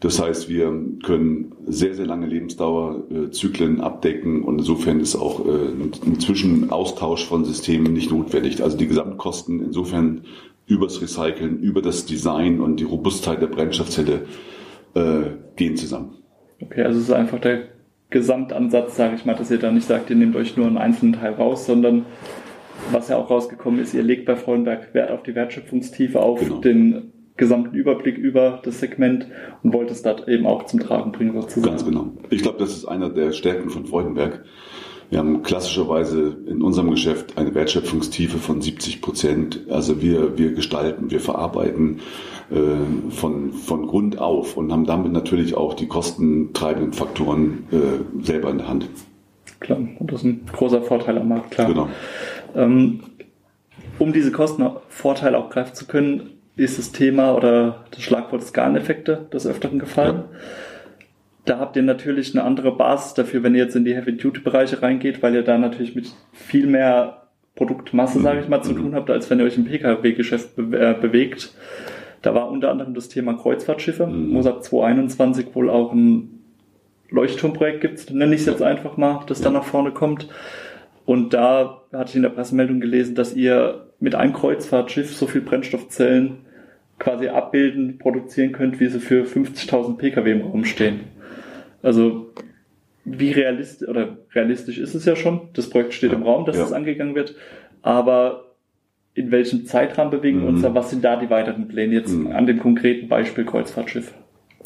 Das 0.00 0.20
heißt, 0.20 0.50
wir 0.50 0.72
können 1.02 1.52
sehr, 1.66 1.94
sehr 1.94 2.06
lange 2.06 2.26
Lebensdauerzyklen 2.26 3.80
abdecken 3.80 4.42
und 4.42 4.58
insofern 4.58 5.00
ist 5.00 5.16
auch 5.16 5.40
ein 5.46 6.20
Zwischenaustausch 6.20 7.24
von 7.24 7.46
Systemen 7.46 7.94
nicht 7.94 8.10
notwendig. 8.10 8.62
Also 8.62 8.76
die 8.76 8.88
Gesamtkosten 8.88 9.62
insofern 9.62 10.20
übers 10.66 11.00
Recyceln, 11.00 11.60
über 11.60 11.80
das 11.80 12.04
Design 12.04 12.60
und 12.60 12.78
die 12.78 12.84
Robustheit 12.84 13.40
der 13.40 13.46
Brennstoffzelle 13.46 14.26
äh, 14.94 15.30
gehen 15.56 15.76
zusammen. 15.78 16.16
Okay, 16.60 16.82
also 16.82 16.98
es 16.98 17.06
ist 17.06 17.14
einfach 17.14 17.40
der 17.40 17.64
Gesamtansatz, 18.16 18.96
sage 18.96 19.14
ich 19.16 19.26
mal, 19.26 19.34
dass 19.34 19.50
ihr 19.50 19.58
da 19.58 19.70
nicht 19.70 19.86
sagt, 19.86 20.08
ihr 20.08 20.16
nehmt 20.16 20.36
euch 20.36 20.56
nur 20.56 20.66
einen 20.66 20.78
einzelnen 20.78 21.12
Teil 21.12 21.34
raus, 21.34 21.66
sondern 21.66 22.06
was 22.92 23.08
ja 23.08 23.18
auch 23.18 23.28
rausgekommen 23.28 23.78
ist, 23.78 23.92
ihr 23.92 24.02
legt 24.02 24.24
bei 24.24 24.36
Freudenberg 24.36 24.94
Wert 24.94 25.10
auf 25.10 25.22
die 25.22 25.34
Wertschöpfungstiefe, 25.34 26.18
auf 26.18 26.40
genau. 26.40 26.60
den 26.60 27.12
gesamten 27.36 27.76
Überblick 27.76 28.16
über 28.16 28.60
das 28.64 28.80
Segment 28.80 29.26
und 29.62 29.74
wollt 29.74 29.90
es 29.90 30.00
da 30.00 30.16
eben 30.26 30.46
auch 30.46 30.64
zum 30.64 30.80
Tragen 30.80 31.12
bringen 31.12 31.38
sozusagen. 31.38 31.72
Ganz 31.76 31.84
genau. 31.84 32.12
Ich 32.30 32.40
glaube, 32.40 32.58
das 32.58 32.70
ist 32.70 32.86
einer 32.86 33.10
der 33.10 33.32
Stärken 33.32 33.68
von 33.68 33.84
Freudenberg. 33.84 34.44
Wir 35.10 35.18
haben 35.18 35.42
klassischerweise 35.42 36.36
in 36.46 36.62
unserem 36.62 36.90
Geschäft 36.90 37.38
eine 37.38 37.54
Wertschöpfungstiefe 37.54 38.38
von 38.38 38.60
70 38.60 39.00
Prozent. 39.00 39.60
Also 39.70 40.02
wir, 40.02 40.36
wir 40.36 40.52
gestalten, 40.52 41.10
wir 41.10 41.20
verarbeiten 41.20 42.00
äh, 42.50 43.10
von, 43.10 43.52
von 43.52 43.86
Grund 43.86 44.18
auf 44.18 44.56
und 44.56 44.72
haben 44.72 44.84
damit 44.84 45.12
natürlich 45.12 45.54
auch 45.56 45.74
die 45.74 45.86
kostentreibenden 45.86 46.92
Faktoren 46.92 47.64
äh, 47.70 48.24
selber 48.24 48.50
in 48.50 48.58
der 48.58 48.68
Hand. 48.68 48.88
Klar, 49.60 49.78
und 49.78 50.12
das 50.12 50.20
ist 50.20 50.26
ein 50.26 50.46
großer 50.52 50.82
Vorteil 50.82 51.18
am 51.18 51.28
Markt, 51.28 51.52
klar. 51.52 51.68
Genau. 51.68 51.88
Ähm, 52.54 53.00
um 53.98 54.12
diese 54.12 54.32
Kostenvorteile 54.32 55.38
auch 55.38 55.50
greifen 55.50 55.74
zu 55.74 55.86
können, 55.86 56.30
ist 56.56 56.78
das 56.78 56.92
Thema 56.92 57.34
oder 57.34 57.84
das 57.90 58.02
Schlagwort 58.02 58.42
Skaleneffekte 58.42 59.28
des 59.32 59.46
Öfteren 59.46 59.78
gefallen. 59.78 60.24
Ja. 60.30 60.38
Da 61.46 61.60
habt 61.60 61.76
ihr 61.76 61.82
natürlich 61.82 62.34
eine 62.34 62.44
andere 62.44 62.76
Basis 62.76 63.14
dafür, 63.14 63.42
wenn 63.44 63.54
ihr 63.54 63.62
jetzt 63.62 63.76
in 63.76 63.84
die 63.84 63.94
Heavy-Duty-Bereiche 63.94 64.82
reingeht, 64.82 65.22
weil 65.22 65.32
ihr 65.32 65.42
da 65.42 65.56
natürlich 65.56 65.94
mit 65.94 66.12
viel 66.32 66.66
mehr 66.66 67.28
Produktmasse, 67.54 68.20
sage 68.20 68.40
ich 68.40 68.48
mal, 68.48 68.62
zu 68.62 68.72
mhm. 68.72 68.78
tun 68.78 68.94
habt, 68.96 69.10
als 69.10 69.30
wenn 69.30 69.38
ihr 69.38 69.46
euch 69.46 69.56
im 69.56 69.64
Pkw-Geschäft 69.64 70.56
be 70.56 70.76
äh, 70.76 70.94
bewegt. 71.00 71.54
Da 72.20 72.34
war 72.34 72.50
unter 72.50 72.70
anderem 72.70 72.94
das 72.94 73.08
Thema 73.08 73.34
Kreuzfahrtschiffe, 73.34 74.08
wo 74.10 74.40
es 74.40 74.46
ab 74.46 74.64
2021 74.64 75.54
wohl 75.54 75.70
auch 75.70 75.92
ein 75.92 76.40
Leuchtturmprojekt 77.10 77.80
gibt, 77.80 78.10
nenne 78.10 78.34
ich 78.34 78.40
es 78.40 78.46
jetzt 78.46 78.62
einfach 78.62 78.96
mal, 78.96 79.22
das 79.28 79.40
dann 79.40 79.52
nach 79.52 79.64
vorne 79.64 79.92
kommt. 79.92 80.28
Und 81.04 81.32
da 81.32 81.82
hatte 81.92 82.10
ich 82.10 82.16
in 82.16 82.22
der 82.22 82.30
Pressemeldung 82.30 82.80
gelesen, 82.80 83.14
dass 83.14 83.34
ihr 83.34 83.86
mit 84.00 84.16
einem 84.16 84.32
Kreuzfahrtschiff 84.32 85.14
so 85.14 85.28
viel 85.28 85.42
Brennstoffzellen 85.42 86.38
quasi 86.98 87.28
abbilden, 87.28 87.98
produzieren 87.98 88.50
könnt, 88.50 88.80
wie 88.80 88.88
sie 88.88 88.98
für 88.98 89.24
50.000 89.24 89.96
Pkw 89.96 90.32
im 90.32 90.42
Raum 90.42 90.64
stehen. 90.64 91.15
Also 91.86 92.32
wie 93.04 93.30
realistisch 93.30 93.88
oder 93.88 94.18
realistisch 94.34 94.78
ist 94.78 94.96
es 94.96 95.04
ja 95.04 95.14
schon. 95.14 95.50
Das 95.52 95.70
Projekt 95.70 95.94
steht 95.94 96.10
ja, 96.10 96.16
im 96.16 96.24
Raum, 96.24 96.44
dass 96.44 96.56
ja. 96.56 96.64
es 96.64 96.72
angegangen 96.72 97.14
wird. 97.14 97.36
Aber 97.82 98.56
in 99.14 99.30
welchem 99.30 99.66
Zeitrahmen 99.66 100.10
bewegen 100.10 100.42
wir 100.42 100.48
uns 100.48 100.58
mhm. 100.58 100.64
da? 100.64 100.74
Was 100.74 100.90
sind 100.90 101.04
da 101.04 101.14
die 101.14 101.30
weiteren 101.30 101.68
Pläne 101.68 101.94
jetzt 101.94 102.12
mhm. 102.12 102.32
an 102.32 102.46
dem 102.46 102.58
konkreten 102.58 103.06
Beispiel 103.06 103.44
Kreuzfahrtschiff? 103.44 104.12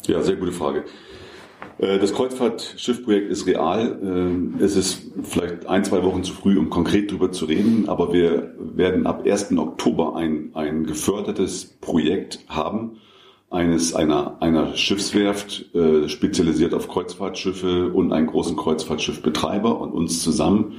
Ja, 0.07 0.19
sehr 0.21 0.35
gute 0.35 0.51
Frage. 0.51 0.83
Äh, 1.77 1.99
das 1.99 2.11
Kreuzfahrtschiffprojekt 2.11 3.29
ist 3.29 3.45
real. 3.45 3.99
Äh, 4.59 4.63
es 4.63 4.75
ist 4.75 5.11
vielleicht 5.21 5.67
ein, 5.67 5.83
zwei 5.83 6.01
Wochen 6.01 6.23
zu 6.23 6.33
früh, 6.33 6.57
um 6.57 6.71
konkret 6.71 7.11
darüber 7.11 7.31
zu 7.31 7.45
reden, 7.45 7.87
aber 7.87 8.13
wir 8.13 8.55
werden 8.57 9.05
ab 9.05 9.27
1. 9.27 9.55
Oktober 9.59 10.15
ein, 10.15 10.49
ein 10.55 10.87
gefördertes 10.87 11.65
Projekt 11.81 12.39
haben, 12.47 12.97
eines 13.51 13.93
einer, 13.93 14.37
einer 14.41 14.75
Schiffswerft, 14.75 15.75
äh, 15.75 16.07
spezialisiert 16.07 16.73
auf 16.73 16.87
Kreuzfahrtschiffe 16.87 17.91
und 17.91 18.13
einen 18.13 18.27
großen 18.27 18.55
Kreuzfahrtschiffbetreiber 18.55 19.79
und 19.79 19.91
uns 19.91 20.23
zusammen 20.23 20.75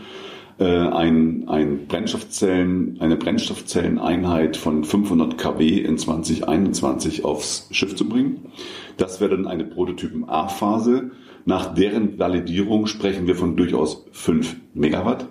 ein, 0.59 1.49
ein 1.49 1.87
Brennstoffzellen, 1.89 2.99
eine 3.01 3.17
Brennstoffzelleneinheit 3.17 4.57
von 4.57 4.85
500 4.85 5.37
kW 5.37 5.79
in 5.79 5.99
2021 5.99 7.25
aufs 7.25 7.69
Schiff 7.73 7.97
zu 7.97 8.09
bringen. 8.09 8.53
Das 8.97 9.21
wäre 9.21 9.37
dann 9.37 9.49
eine 9.49 9.65
Prototypen 9.65 10.29
A-Phase. 10.29 11.11
Nach 11.45 11.75
deren 11.75 12.19
Validierung 12.19 12.87
sprechen 12.87 13.27
wir 13.27 13.35
von 13.35 13.57
durchaus 13.57 14.05
5 14.13 14.57
Megawatt. 14.75 15.29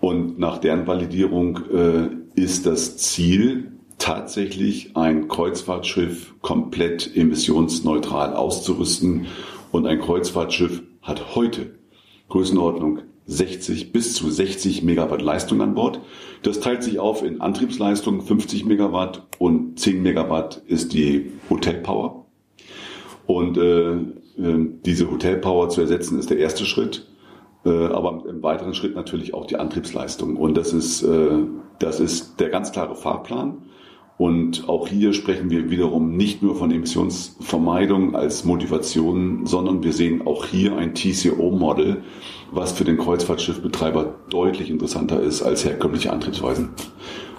Und 0.00 0.38
nach 0.38 0.58
deren 0.58 0.86
Validierung 0.86 1.60
äh, 1.72 2.40
ist 2.40 2.66
das 2.66 2.96
Ziel, 2.98 3.72
tatsächlich 4.02 4.96
ein 4.96 5.28
Kreuzfahrtschiff 5.28 6.34
komplett 6.42 7.16
emissionsneutral 7.16 8.34
auszurüsten. 8.34 9.26
Und 9.70 9.86
ein 9.86 10.00
Kreuzfahrtschiff 10.00 10.82
hat 11.02 11.36
heute 11.36 11.76
Größenordnung 12.28 12.98
60 13.26 13.92
bis 13.92 14.14
zu 14.14 14.28
60 14.28 14.82
Megawatt 14.82 15.22
Leistung 15.22 15.60
an 15.60 15.74
Bord. 15.74 16.00
Das 16.42 16.58
teilt 16.58 16.82
sich 16.82 16.98
auf 16.98 17.22
in 17.22 17.40
Antriebsleistung 17.40 18.22
50 18.22 18.64
Megawatt 18.64 19.22
und 19.38 19.78
10 19.78 20.02
Megawatt 20.02 20.62
ist 20.66 20.92
die 20.92 21.30
Hotelpower. 21.48 22.26
Und 23.26 23.56
äh, 23.56 23.92
äh, 23.92 24.68
diese 24.84 25.12
Hotelpower 25.12 25.68
zu 25.68 25.80
ersetzen, 25.80 26.18
ist 26.18 26.28
der 26.28 26.38
erste 26.38 26.64
Schritt. 26.64 27.06
Äh, 27.64 27.70
aber 27.70 28.24
im 28.28 28.42
weiteren 28.42 28.74
Schritt 28.74 28.96
natürlich 28.96 29.32
auch 29.32 29.46
die 29.46 29.56
Antriebsleistung. 29.56 30.36
Und 30.36 30.56
das 30.56 30.72
ist, 30.72 31.04
äh, 31.04 31.44
das 31.78 32.00
ist 32.00 32.40
der 32.40 32.48
ganz 32.48 32.72
klare 32.72 32.96
Fahrplan. 32.96 33.62
Und 34.18 34.68
auch 34.68 34.88
hier 34.88 35.12
sprechen 35.14 35.50
wir 35.50 35.70
wiederum 35.70 36.16
nicht 36.16 36.42
nur 36.42 36.54
von 36.54 36.70
Emissionsvermeidung 36.70 38.14
als 38.14 38.44
Motivation, 38.44 39.46
sondern 39.46 39.82
wir 39.82 39.92
sehen 39.92 40.26
auch 40.26 40.46
hier 40.46 40.76
ein 40.76 40.94
TCO-Model, 40.94 42.02
was 42.52 42.72
für 42.72 42.84
den 42.84 42.98
Kreuzfahrtschiffbetreiber 42.98 44.14
deutlich 44.30 44.70
interessanter 44.70 45.20
ist 45.20 45.42
als 45.42 45.64
herkömmliche 45.64 46.12
Antriebsweisen. 46.12 46.70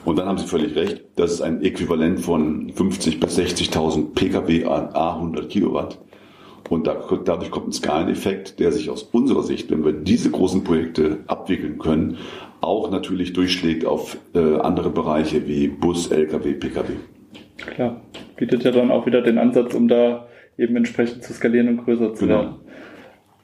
Und 0.06 0.18
dann 0.18 0.28
haben 0.28 0.38
Sie 0.38 0.48
völlig 0.48 0.76
recht, 0.76 1.06
das 1.16 1.32
ist 1.32 1.42
ein 1.42 1.62
Äquivalent 1.62 2.20
von 2.20 2.72
50 2.74 3.20
bis 3.20 3.38
60.000 3.38 4.14
Pkw 4.14 4.66
an 4.66 4.90
A100 4.90 5.48
Kilowatt. 5.48 6.00
Und 6.70 6.88
dadurch 6.88 7.52
kommt 7.52 7.68
ein 7.68 7.74
Skaleneffekt, 7.74 8.60
der 8.60 8.72
sich 8.72 8.90
aus 8.90 9.04
unserer 9.04 9.44
Sicht, 9.44 9.70
wenn 9.70 9.84
wir 9.84 9.94
diese 9.94 10.32
großen 10.32 10.64
Projekte 10.64 11.20
abwickeln 11.28 11.78
können, 11.78 12.18
auch 12.62 12.90
natürlich 12.90 13.34
durchschlägt 13.34 13.86
auf 13.86 14.18
äh, 14.34 14.56
andere 14.58 14.90
Bereiche 14.90 15.48
wie 15.48 15.68
Bus, 15.68 16.10
Lkw, 16.10 16.54
Pkw. 16.54 16.94
Klar, 17.58 18.02
bietet 18.38 18.64
ja 18.64 18.72
dann 18.72 18.92
auch 18.92 19.06
wieder 19.06 19.22
den 19.22 19.38
Ansatz, 19.38 19.74
um 19.74 19.88
da 19.88 20.28
eben 20.58 20.76
entsprechend 20.76 21.24
zu 21.24 21.34
skalieren 21.34 21.68
und 21.68 21.86
größer 21.86 22.14
zu 22.14 22.26
genau. 22.26 22.40
werden 22.40 22.56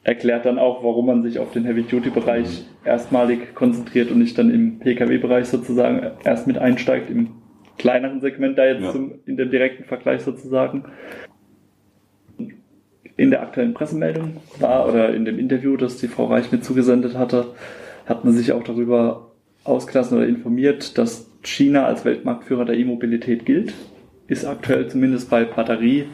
erklärt 0.02 0.46
dann 0.46 0.58
auch, 0.58 0.82
warum 0.82 1.06
man 1.06 1.22
sich 1.22 1.38
auf 1.38 1.52
den 1.52 1.64
Heavy-Duty-Bereich 1.64 2.46
mhm. 2.46 2.86
erstmalig 2.86 3.54
konzentriert 3.54 4.10
und 4.10 4.18
nicht 4.18 4.36
dann 4.38 4.52
im 4.52 4.78
Pkw-Bereich 4.78 5.46
sozusagen 5.46 6.12
erst 6.24 6.46
mit 6.46 6.58
einsteigt, 6.58 7.10
im 7.10 7.30
kleineren 7.78 8.20
Segment 8.20 8.58
da 8.58 8.66
jetzt 8.66 8.82
ja. 8.82 8.92
zum, 8.92 9.14
in 9.26 9.36
dem 9.36 9.50
direkten 9.50 9.84
Vergleich 9.84 10.22
sozusagen. 10.22 10.84
In 13.20 13.30
der 13.30 13.42
aktuellen 13.42 13.74
Pressemeldung 13.74 14.38
war 14.60 14.88
oder 14.88 15.14
in 15.14 15.26
dem 15.26 15.38
Interview, 15.38 15.76
das 15.76 15.98
die 15.98 16.08
Frau 16.08 16.24
Reich 16.24 16.50
mir 16.52 16.62
zugesendet 16.62 17.18
hatte, 17.18 17.48
hat 18.06 18.24
man 18.24 18.32
sich 18.32 18.52
auch 18.52 18.64
darüber 18.64 19.32
ausgelassen 19.62 20.16
oder 20.16 20.26
informiert, 20.26 20.96
dass 20.96 21.30
China 21.42 21.84
als 21.84 22.06
Weltmarktführer 22.06 22.64
der 22.64 22.78
E-Mobilität 22.78 23.44
gilt. 23.44 23.74
Ist 24.26 24.46
aktuell 24.46 24.88
zumindest 24.88 25.28
bei 25.28 25.44
Batterie 25.44 26.06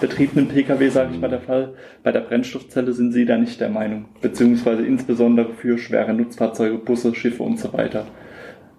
betriebenen 0.00 0.46
Pkw, 0.46 0.88
sage 0.88 1.10
ich 1.12 1.20
mal, 1.20 1.26
der 1.26 1.40
Fall. 1.40 1.74
Bei 2.04 2.12
der 2.12 2.20
Brennstoffzelle 2.20 2.92
sind 2.92 3.10
Sie 3.10 3.24
da 3.24 3.38
nicht 3.38 3.60
der 3.60 3.68
Meinung, 3.68 4.04
beziehungsweise 4.20 4.86
insbesondere 4.86 5.54
für 5.54 5.78
schwere 5.78 6.14
Nutzfahrzeuge, 6.14 6.78
Busse, 6.78 7.12
Schiffe 7.16 7.42
und 7.42 7.58
so 7.58 7.72
weiter. 7.72 8.06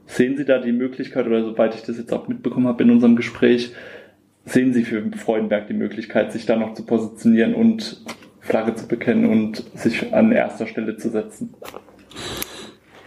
Sehen 0.06 0.38
Sie 0.38 0.46
da 0.46 0.60
die 0.60 0.72
Möglichkeit, 0.72 1.28
oder 1.28 1.44
soweit 1.44 1.76
ich 1.76 1.82
das 1.82 1.98
jetzt 1.98 2.14
auch 2.14 2.30
mitbekommen 2.30 2.68
habe 2.68 2.84
in 2.84 2.92
unserem 2.92 3.18
Gespräch, 3.18 3.74
sehen 4.46 4.74
Sie 4.74 4.84
für 4.84 5.04
Freudenberg 5.18 5.68
die 5.68 5.74
Möglichkeit, 5.74 6.32
sich 6.32 6.46
da 6.46 6.56
noch 6.56 6.74
zu 6.74 6.86
positionieren 6.86 7.54
und 7.54 8.02
Flagge 8.40 8.76
zu 8.76 8.88
bekennen 8.88 9.26
und 9.26 9.64
sich 9.76 10.14
an 10.14 10.32
erster 10.32 10.68
Stelle 10.68 10.98
zu 10.98 11.10
setzen? 11.10 11.54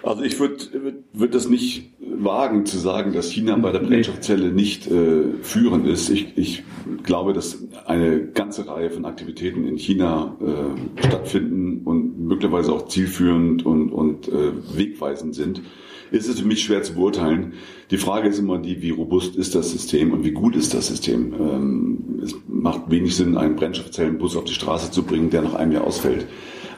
Also 0.03 0.23
ich 0.23 0.39
würde 0.39 0.57
würd, 0.73 0.95
würd 1.13 1.35
das 1.35 1.49
nicht 1.49 1.91
wagen 1.99 2.65
zu 2.65 2.79
sagen, 2.79 3.13
dass 3.13 3.31
China 3.33 3.57
bei 3.57 3.73
der 3.73 3.81
Brennstoffzelle 3.81 4.53
nicht 4.53 4.87
äh, 4.87 5.33
führend 5.43 5.87
ist. 5.87 6.11
Ich, 6.11 6.39
ich 6.39 6.63
glaube, 7.03 7.33
dass 7.33 7.67
eine 7.87 8.25
ganze 8.29 8.69
Reihe 8.69 8.91
von 8.91 9.05
Aktivitäten 9.05 9.67
in 9.67 9.77
China 9.77 10.37
äh, 10.41 11.07
stattfinden 11.07 11.83
und 11.85 12.21
möglicherweise 12.21 12.73
auch 12.73 12.87
zielführend 12.87 13.67
und, 13.67 13.91
und 13.91 14.29
äh, 14.29 14.53
wegweisend 14.77 15.35
sind. 15.35 15.63
Ist 16.11 16.29
es 16.29 16.41
für 16.41 16.47
mich 16.47 16.63
schwer 16.63 16.83
zu 16.83 16.95
beurteilen. 16.95 17.55
Die 17.91 17.99
Frage 17.99 18.29
ist 18.29 18.39
immer 18.39 18.59
die, 18.59 18.83
wie 18.83 18.91
robust 18.91 19.37
ist 19.37 19.55
das 19.55 19.71
System 19.71 20.13
und 20.13 20.25
wie 20.25 20.33
gut 20.33 20.57
ist 20.57 20.75
das 20.75 20.87
System. 20.89 21.35
Ähm, 21.35 22.21
es 22.23 22.35
macht 22.47 22.91
wenig 22.91 23.17
Sinn, 23.17 23.37
einen 23.37 23.57
Brennstoffzellenbus 23.57 24.37
auf 24.37 24.45
die 24.45 24.55
Straße 24.55 24.91
zu 24.91 25.03
bringen, 25.03 25.31
der 25.31 25.43
nach 25.43 25.55
einem 25.55 25.73
Jahr 25.73 25.85
ausfällt. 25.85 26.27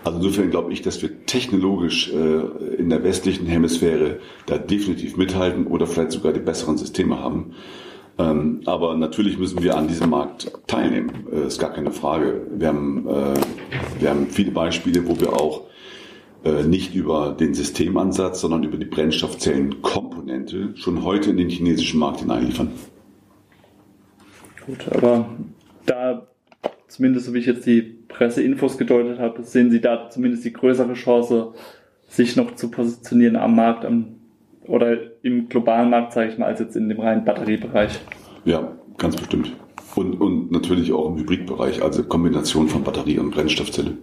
Also 0.04 0.18
insofern 0.18 0.50
glaube 0.50 0.72
ich, 0.72 0.82
dass 0.82 1.02
wir 1.02 1.26
technologisch 1.26 2.12
äh, 2.12 2.76
in 2.76 2.88
der 2.88 3.02
westlichen 3.04 3.46
Hemisphäre 3.46 4.20
da 4.46 4.56
definitiv 4.56 5.16
mithalten 5.16 5.66
oder 5.66 5.86
vielleicht 5.86 6.12
sogar 6.12 6.32
die 6.32 6.40
besseren 6.40 6.78
Systeme 6.78 7.20
haben. 7.20 7.52
Ähm, 8.18 8.62
aber 8.64 8.96
natürlich 8.96 9.38
müssen 9.38 9.62
wir 9.62 9.76
an 9.76 9.88
diesem 9.88 10.10
Markt 10.10 10.50
teilnehmen, 10.66 11.26
äh, 11.32 11.46
ist 11.46 11.58
gar 11.58 11.72
keine 11.72 11.92
Frage. 11.92 12.46
Wir 12.56 12.68
haben, 12.68 13.06
äh, 13.08 13.34
wir 14.00 14.10
haben 14.10 14.26
viele 14.28 14.50
Beispiele, 14.50 15.06
wo 15.06 15.18
wir 15.20 15.34
auch 15.34 15.64
nicht 16.44 16.94
über 16.94 17.36
den 17.38 17.54
Systemansatz, 17.54 18.40
sondern 18.40 18.62
über 18.62 18.76
die 18.76 18.86
Brennstoffzellenkomponente 18.86 20.76
schon 20.76 21.04
heute 21.04 21.30
in 21.30 21.36
den 21.36 21.48
chinesischen 21.48 21.98
Markt 21.98 22.20
hineinliefern. 22.20 22.70
Gut, 24.66 24.88
aber 24.92 25.28
da 25.84 26.28
zumindest 26.88 27.26
so 27.26 27.34
wie 27.34 27.38
ich 27.38 27.46
jetzt 27.46 27.66
die 27.66 27.82
Presseinfos 27.82 28.78
gedeutet 28.78 29.18
habe, 29.18 29.42
sehen 29.44 29.70
Sie 29.70 29.80
da 29.80 30.10
zumindest 30.10 30.44
die 30.44 30.52
größere 30.52 30.94
Chance, 30.94 31.52
sich 32.08 32.36
noch 32.36 32.54
zu 32.54 32.70
positionieren 32.70 33.36
am 33.36 33.54
Markt 33.54 33.84
am, 33.84 34.16
oder 34.66 34.96
im 35.22 35.48
globalen 35.48 35.90
Markt, 35.90 36.14
sage 36.14 36.30
ich 36.32 36.38
mal, 36.38 36.46
als 36.46 36.60
jetzt 36.60 36.76
in 36.76 36.88
dem 36.88 37.00
reinen 37.00 37.24
Batteriebereich. 37.24 38.00
Ja, 38.44 38.72
ganz 38.96 39.16
bestimmt. 39.16 39.54
Und, 39.94 40.20
und 40.20 40.50
natürlich 40.50 40.92
auch 40.92 41.08
im 41.08 41.18
Hybridbereich, 41.18 41.82
also 41.82 42.02
Kombination 42.04 42.68
von 42.68 42.82
Batterie 42.82 43.18
und 43.18 43.30
Brennstoffzelle. 43.30 43.96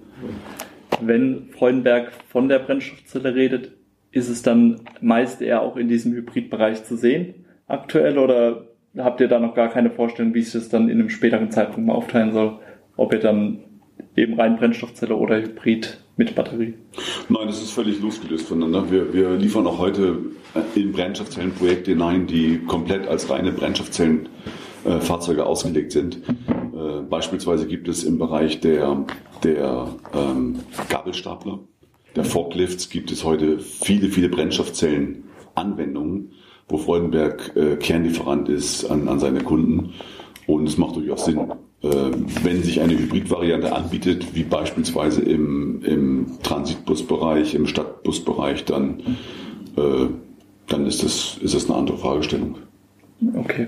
Wenn 1.02 1.50
Freudenberg 1.50 2.12
von 2.30 2.50
der 2.50 2.60
Brennstoffzelle 2.60 3.36
redet, 3.36 3.72
ist 4.12 4.30
es 4.30 4.42
dann 4.42 4.82
meist 5.02 5.42
eher 5.42 5.62
auch 5.62 5.76
in 5.76 5.88
diesem 5.88 6.14
Hybridbereich 6.14 6.84
zu 6.86 6.96
sehen 6.96 7.46
aktuell 7.68 8.18
oder 8.18 8.68
habt 8.98 9.22
ihr 9.22 9.28
da 9.28 9.40
noch 9.40 9.56
gar 9.56 9.70
keine 9.70 9.90
Vorstellung, 9.90 10.34
wie 10.34 10.42
sich 10.42 10.54
das 10.54 10.70
dann 10.70 10.90
in 10.90 11.00
einem 11.00 11.10
späteren 11.10 11.52
Zeitpunkt 11.52 11.88
mal 11.88 11.94
aufteilen 11.94 12.32
soll? 12.32 12.60
Ob 12.98 13.14
ihr 13.14 13.20
dann 13.20 13.60
eben 14.16 14.40
rein 14.40 14.58
Brennstoffzelle 14.58 15.16
oder 15.16 15.42
Hybrid 15.42 16.02
mit 16.18 16.36
Batterie? 16.36 16.76
Nein, 17.28 17.48
das 17.48 17.62
ist 17.62 17.72
völlig 17.72 18.02
losgelöst 18.02 18.48
voneinander. 18.48 18.90
Wir, 18.90 19.14
wir 19.14 19.32
liefern 19.36 19.68
auch 19.68 19.80
heute 19.80 20.20
in 20.76 20.94
Brennstoffzellenprojekte 20.94 21.92
hinein, 21.92 22.26
die 22.28 22.60
komplett 22.60 23.08
als 23.08 23.30
reine 23.30 23.52
Brennstoffzellenfahrzeuge 23.52 25.42
äh, 25.42 25.44
ausgelegt 25.44 25.92
sind. 25.92 26.22
Beispielsweise 27.10 27.68
gibt 27.68 27.88
es 27.88 28.04
im 28.04 28.18
Bereich 28.18 28.60
der, 28.60 29.06
der 29.44 29.88
ähm, 30.14 30.60
Gabelstapler, 30.90 31.60
der 32.16 32.24
Forklifts, 32.24 32.90
gibt 32.90 33.12
es 33.12 33.24
heute 33.24 33.60
viele, 33.60 34.10
viele 34.10 34.30
Brennstoffzellenanwendungen, 34.30 36.32
wo 36.70 36.78
Freudenberg 36.78 37.56
äh, 37.56 37.76
Kernlieferant 37.76 38.50
ist 38.50 38.86
an, 38.86 39.08
an 39.08 39.20
seine 39.20 39.44
Kunden. 39.44 39.94
Und 40.48 40.68
es 40.68 40.78
macht 40.78 40.96
durchaus 40.96 41.26
Sinn, 41.26 41.40
äh, 41.82 41.88
wenn 42.44 42.64
sich 42.64 42.82
eine 42.82 42.98
Hybridvariante 42.98 43.74
anbietet, 43.74 44.36
wie 44.36 44.44
beispielsweise 44.44 45.22
im, 45.22 45.82
im 45.84 46.28
Transitbusbereich, 46.44 47.56
im 47.56 47.68
Stadtbusbereich, 47.68 48.66
dann, 48.66 49.00
äh, 49.76 50.08
dann 50.68 50.86
ist, 50.86 51.04
das, 51.04 51.38
ist 51.42 51.54
das 51.54 51.66
eine 51.66 51.76
andere 51.76 51.98
Fragestellung. 51.98 52.58
Okay. 53.36 53.68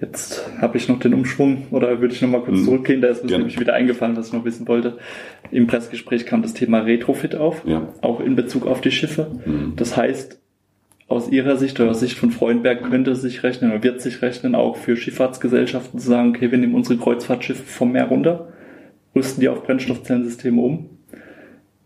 Jetzt 0.00 0.46
habe 0.60 0.76
ich 0.76 0.88
noch 0.88 0.98
den 0.98 1.14
Umschwung 1.14 1.68
oder 1.70 2.00
würde 2.00 2.12
ich 2.12 2.20
noch 2.20 2.28
mal 2.28 2.42
kurz 2.42 2.58
mhm. 2.58 2.64
zurückgehen, 2.64 3.00
da 3.00 3.08
ist 3.08 3.24
mir 3.24 3.38
nämlich 3.38 3.58
wieder 3.58 3.72
eingefallen, 3.72 4.16
was 4.16 4.28
ich 4.28 4.32
noch 4.34 4.44
wissen 4.44 4.68
wollte. 4.68 4.98
Im 5.50 5.66
Pressgespräch 5.66 6.26
kam 6.26 6.42
das 6.42 6.52
Thema 6.52 6.80
Retrofit 6.80 7.34
auf, 7.34 7.62
ja. 7.66 7.88
auch 8.02 8.20
in 8.20 8.36
Bezug 8.36 8.66
auf 8.66 8.82
die 8.82 8.90
Schiffe. 8.90 9.30
Mhm. 9.46 9.72
Das 9.76 9.96
heißt, 9.96 10.38
aus 11.08 11.30
Ihrer 11.30 11.56
Sicht 11.56 11.80
oder 11.80 11.90
aus 11.90 12.00
Sicht 12.00 12.18
von 12.18 12.30
Freundberg 12.30 12.82
könnte 12.90 13.12
es 13.12 13.22
sich 13.22 13.42
rechnen 13.42 13.70
oder 13.70 13.82
wird 13.82 14.02
sich 14.02 14.20
rechnen, 14.20 14.54
auch 14.54 14.76
für 14.76 14.96
Schifffahrtsgesellschaften 14.96 15.98
zu 15.98 16.08
sagen, 16.08 16.30
okay, 16.30 16.50
wir 16.50 16.58
nehmen 16.58 16.74
unsere 16.74 16.98
Kreuzfahrtschiffe 16.98 17.62
vom 17.62 17.92
Meer 17.92 18.06
runter, 18.08 18.52
rüsten 19.14 19.40
die 19.40 19.48
auf 19.48 19.62
Brennstoffzellensysteme 19.62 20.60
um, 20.60 20.90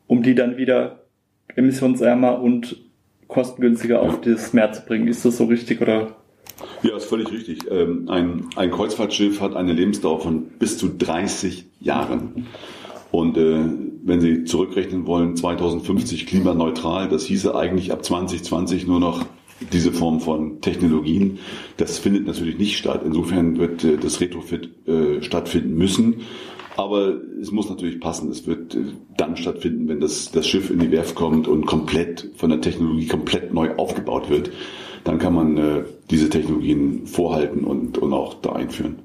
um 0.06 0.22
die 0.22 0.34
dann 0.34 0.56
wieder 0.56 1.04
emissionsärmer 1.54 2.40
und 2.40 2.76
kostengünstiger 3.28 4.00
auf 4.00 4.20
das 4.22 4.52
Meer 4.52 4.72
zu 4.72 4.84
bringen. 4.84 5.06
Ist 5.06 5.24
das 5.24 5.36
so 5.36 5.44
richtig 5.44 5.80
oder 5.80 6.16
ja, 6.82 6.96
ist 6.96 7.06
völlig 7.06 7.30
richtig. 7.30 7.70
Ähm, 7.70 8.08
ein, 8.08 8.46
ein 8.56 8.70
Kreuzfahrtschiff 8.70 9.40
hat 9.40 9.56
eine 9.56 9.72
Lebensdauer 9.72 10.20
von 10.20 10.44
bis 10.58 10.78
zu 10.78 10.88
30 10.88 11.66
Jahren. 11.80 12.46
Und 13.10 13.36
äh, 13.36 13.64
wenn 14.04 14.20
Sie 14.20 14.44
zurückrechnen 14.44 15.06
wollen, 15.06 15.36
2050 15.36 16.26
klimaneutral, 16.26 17.08
das 17.08 17.24
hieße 17.24 17.54
eigentlich 17.54 17.92
ab 17.92 18.04
2020 18.04 18.86
nur 18.86 19.00
noch 19.00 19.24
diese 19.72 19.92
Form 19.92 20.20
von 20.20 20.60
Technologien. 20.60 21.38
Das 21.76 21.98
findet 21.98 22.26
natürlich 22.26 22.58
nicht 22.58 22.78
statt. 22.78 23.02
Insofern 23.04 23.58
wird 23.58 23.84
äh, 23.84 23.96
das 23.96 24.20
Retrofit 24.20 24.70
äh, 24.86 25.22
stattfinden 25.22 25.74
müssen. 25.74 26.22
Aber 26.76 27.20
es 27.40 27.50
muss 27.50 27.68
natürlich 27.68 28.00
passen. 28.00 28.30
Es 28.30 28.46
wird 28.46 28.74
äh, 28.74 28.84
dann 29.16 29.36
stattfinden, 29.36 29.88
wenn 29.88 30.00
das, 30.00 30.30
das 30.30 30.46
Schiff 30.48 30.70
in 30.70 30.78
die 30.78 30.90
Werft 30.90 31.14
kommt 31.14 31.46
und 31.46 31.66
komplett 31.66 32.30
von 32.36 32.50
der 32.50 32.60
Technologie 32.60 33.06
komplett 33.06 33.52
neu 33.52 33.74
aufgebaut 33.76 34.30
wird. 34.30 34.50
Dann 35.04 35.18
kann 35.18 35.34
man 35.34 35.56
äh, 35.56 35.82
diese 36.10 36.28
Technologien 36.28 37.06
vorhalten 37.06 37.64
und, 37.64 37.98
und 37.98 38.12
auch 38.12 38.34
da 38.34 38.52
einführen. 38.52 38.96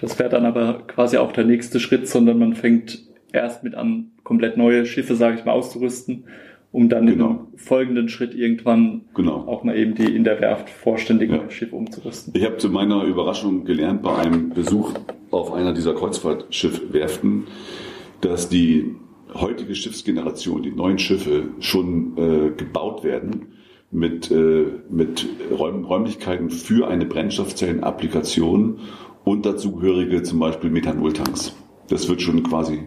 Das 0.00 0.18
wäre 0.18 0.30
dann 0.30 0.46
aber 0.46 0.82
quasi 0.86 1.18
auch 1.18 1.32
der 1.32 1.44
nächste 1.44 1.78
Schritt, 1.78 2.08
sondern 2.08 2.38
man 2.38 2.54
fängt 2.54 3.02
erst 3.32 3.62
mit 3.62 3.74
an, 3.74 4.12
komplett 4.24 4.56
neue 4.56 4.86
Schiffe, 4.86 5.14
sage 5.14 5.36
ich 5.38 5.44
mal, 5.44 5.52
auszurüsten, 5.52 6.24
um 6.72 6.88
dann 6.88 7.06
genau. 7.06 7.46
im 7.52 7.58
folgenden 7.58 8.08
Schritt 8.08 8.34
irgendwann 8.34 9.02
genau. 9.14 9.46
auch 9.46 9.62
mal 9.62 9.76
eben 9.76 9.94
die 9.94 10.14
in 10.14 10.24
der 10.24 10.40
Werft 10.40 10.70
vorständigen 10.70 11.34
ja. 11.34 11.50
Schiffe 11.50 11.76
umzurüsten. 11.76 12.32
Ich 12.36 12.44
habe 12.44 12.56
zu 12.56 12.70
meiner 12.70 13.04
Überraschung 13.04 13.64
gelernt 13.64 14.02
bei 14.02 14.16
einem 14.16 14.50
Besuch 14.50 14.94
auf 15.30 15.52
einer 15.52 15.74
dieser 15.74 15.94
Kreuzfahrtschiffwerften, 15.94 17.44
dass 18.20 18.48
die 18.48 18.94
heutige 19.34 19.74
Schiffsgeneration, 19.74 20.62
die 20.62 20.72
neuen 20.72 20.98
Schiffe, 20.98 21.48
schon 21.60 22.16
äh, 22.16 22.50
gebaut 22.56 23.04
werden 23.04 23.59
mit, 23.90 24.30
äh, 24.30 24.66
mit 24.88 25.26
Räum 25.50 25.84
Räumlichkeiten 25.84 26.50
für 26.50 26.88
eine 26.88 27.06
Brennstoffzellenapplikation 27.06 28.80
und 29.24 29.46
dazugehörige 29.46 30.22
zum 30.22 30.38
Beispiel 30.38 30.70
Methanoltanks. 30.70 31.56
Das 31.88 32.08
wird 32.08 32.22
schon 32.22 32.42
quasi 32.42 32.84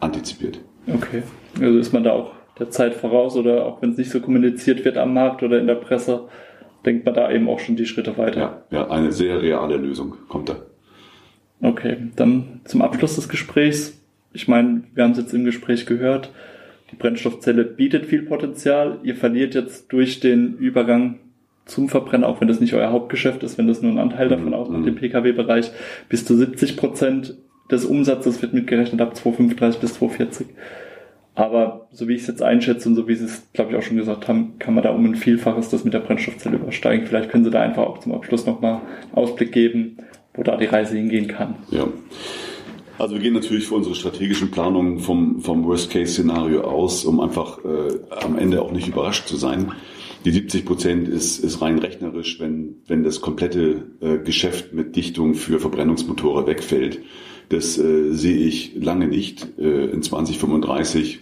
antizipiert. 0.00 0.60
Okay, 0.92 1.22
also 1.60 1.78
ist 1.78 1.92
man 1.92 2.04
da 2.04 2.12
auch 2.12 2.32
der 2.58 2.70
Zeit 2.70 2.94
voraus 2.94 3.36
oder 3.36 3.66
auch 3.66 3.80
wenn 3.80 3.92
es 3.92 3.98
nicht 3.98 4.10
so 4.10 4.20
kommuniziert 4.20 4.84
wird 4.84 4.98
am 4.98 5.14
Markt 5.14 5.42
oder 5.42 5.58
in 5.58 5.66
der 5.66 5.76
Presse, 5.76 6.28
denkt 6.84 7.04
man 7.06 7.14
da 7.14 7.30
eben 7.30 7.48
auch 7.48 7.60
schon 7.60 7.76
die 7.76 7.86
Schritte 7.86 8.16
weiter. 8.18 8.64
Ja, 8.70 8.78
ja 8.78 8.90
eine 8.90 9.12
sehr 9.12 9.40
reale 9.40 9.76
Lösung 9.76 10.16
kommt 10.28 10.48
da. 10.48 10.56
Okay, 11.62 11.96
dann 12.16 12.60
zum 12.64 12.82
Abschluss 12.82 13.16
des 13.16 13.28
Gesprächs. 13.28 13.98
Ich 14.32 14.48
meine, 14.48 14.84
wir 14.94 15.04
haben 15.04 15.12
es 15.12 15.18
jetzt 15.18 15.34
im 15.34 15.44
Gespräch 15.44 15.86
gehört, 15.86 16.32
die 16.90 16.96
Brennstoffzelle 16.96 17.64
bietet 17.64 18.06
viel 18.06 18.22
Potenzial. 18.22 18.98
Ihr 19.02 19.16
verliert 19.16 19.54
jetzt 19.54 19.92
durch 19.92 20.20
den 20.20 20.56
Übergang 20.56 21.18
zum 21.66 21.88
Verbrenner, 21.88 22.28
auch 22.28 22.40
wenn 22.40 22.48
das 22.48 22.60
nicht 22.60 22.74
euer 22.74 22.90
Hauptgeschäft 22.90 23.42
ist, 23.42 23.56
wenn 23.58 23.68
das 23.68 23.82
nur 23.82 23.92
ein 23.92 23.98
Anteil 23.98 24.28
davon 24.28 24.48
mhm. 24.48 24.54
ausmacht, 24.54 24.86
dem 24.86 24.96
Pkw-Bereich, 24.96 25.70
bis 26.08 26.24
zu 26.24 26.36
70 26.36 26.76
Prozent 26.76 27.36
des 27.70 27.84
Umsatzes 27.84 28.42
wird 28.42 28.52
mitgerechnet 28.52 29.00
ab 29.00 29.16
235 29.16 29.80
bis 29.80 29.94
240. 29.94 30.48
Aber 31.36 31.86
so 31.92 32.08
wie 32.08 32.14
ich 32.14 32.22
es 32.22 32.26
jetzt 32.26 32.42
einschätze 32.42 32.88
und 32.88 32.96
so 32.96 33.06
wie 33.06 33.14
Sie 33.14 33.24
es, 33.24 33.46
glaube 33.52 33.70
ich, 33.70 33.76
auch 33.76 33.82
schon 33.82 33.96
gesagt 33.96 34.26
haben, 34.26 34.58
kann 34.58 34.74
man 34.74 34.82
da 34.82 34.90
um 34.90 35.04
ein 35.06 35.14
Vielfaches 35.14 35.70
das 35.70 35.84
mit 35.84 35.94
der 35.94 36.00
Brennstoffzelle 36.00 36.56
übersteigen. 36.56 37.06
Vielleicht 37.06 37.30
können 37.30 37.44
Sie 37.44 37.50
da 37.50 37.60
einfach 37.60 37.84
auch 37.84 37.98
zum 37.98 38.12
Abschluss 38.12 38.46
nochmal 38.46 38.80
Ausblick 39.12 39.52
geben, 39.52 39.98
wo 40.34 40.42
da 40.42 40.56
die 40.56 40.66
Reise 40.66 40.96
hingehen 40.96 41.28
kann. 41.28 41.54
Ja. 41.70 41.86
Also 43.00 43.14
wir 43.14 43.22
gehen 43.22 43.34
natürlich 43.34 43.66
für 43.66 43.76
unsere 43.76 43.94
strategischen 43.94 44.50
Planungen 44.50 44.98
vom, 44.98 45.40
vom 45.40 45.64
Worst-Case-Szenario 45.64 46.62
aus, 46.62 47.04
um 47.04 47.20
einfach 47.20 47.58
äh, 47.64 47.98
am 48.10 48.36
Ende 48.36 48.60
auch 48.62 48.72
nicht 48.72 48.88
überrascht 48.88 49.26
zu 49.26 49.36
sein. 49.36 49.72
Die 50.26 50.30
70 50.30 50.66
Prozent 50.66 51.08
ist, 51.08 51.38
ist 51.38 51.62
rein 51.62 51.78
rechnerisch, 51.78 52.38
wenn, 52.40 52.76
wenn 52.86 53.02
das 53.02 53.22
komplette 53.22 53.86
äh, 54.00 54.18
Geschäft 54.18 54.74
mit 54.74 54.96
Dichtung 54.96 55.34
für 55.34 55.58
Verbrennungsmotore 55.58 56.46
wegfällt 56.46 57.00
das 57.50 57.76
äh, 57.78 58.12
sehe 58.12 58.38
ich 58.38 58.76
lange 58.76 59.08
nicht. 59.08 59.58
Äh, 59.58 59.86
in 59.86 60.02
2035 60.02 61.18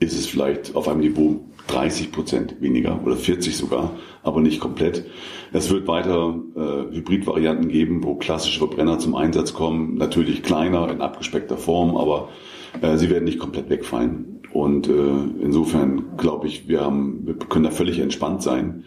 ist 0.00 0.18
es 0.18 0.26
vielleicht 0.26 0.74
auf 0.74 0.88
einem 0.88 1.00
Niveau 1.00 1.44
30 1.68 2.12
Prozent 2.12 2.60
weniger 2.60 3.00
oder 3.04 3.16
40 3.16 3.56
sogar, 3.56 3.92
aber 4.22 4.40
nicht 4.40 4.60
komplett. 4.60 5.04
Es 5.52 5.70
wird 5.70 5.86
weiter 5.86 6.38
äh, 6.56 6.96
Hybridvarianten 6.96 7.68
geben, 7.68 8.02
wo 8.02 8.16
klassische 8.16 8.58
Verbrenner 8.58 8.98
zum 8.98 9.14
Einsatz 9.14 9.54
kommen. 9.54 9.94
Natürlich 9.94 10.42
kleiner, 10.42 10.90
in 10.90 11.00
abgespeckter 11.00 11.56
Form, 11.56 11.96
aber 11.96 12.28
äh, 12.82 12.96
sie 12.96 13.10
werden 13.10 13.24
nicht 13.24 13.38
komplett 13.38 13.70
wegfallen. 13.70 14.40
Und 14.52 14.88
äh, 14.88 14.92
insofern 15.40 16.16
glaube 16.16 16.46
ich, 16.46 16.68
wir, 16.68 16.80
haben, 16.80 17.26
wir 17.26 17.34
können 17.34 17.64
da 17.64 17.70
völlig 17.70 17.98
entspannt 17.98 18.42
sein. 18.42 18.84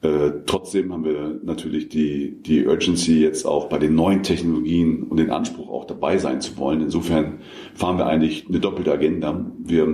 Äh, 0.00 0.30
trotzdem 0.46 0.92
haben 0.92 1.04
wir 1.04 1.40
natürlich 1.42 1.88
die, 1.88 2.40
die 2.40 2.66
Urgency 2.66 3.20
jetzt 3.20 3.44
auch 3.44 3.68
bei 3.68 3.78
den 3.78 3.96
neuen 3.96 4.22
Technologien 4.22 5.02
und 5.02 5.16
den 5.16 5.30
Anspruch 5.30 5.70
auch 5.70 5.86
dabei 5.86 6.18
sein 6.18 6.40
zu 6.40 6.56
wollen. 6.56 6.82
Insofern 6.82 7.40
fahren 7.74 7.98
wir 7.98 8.06
eigentlich 8.06 8.46
eine 8.48 8.60
doppelte 8.60 8.92
Agenda. 8.92 9.50
Wir 9.58 9.88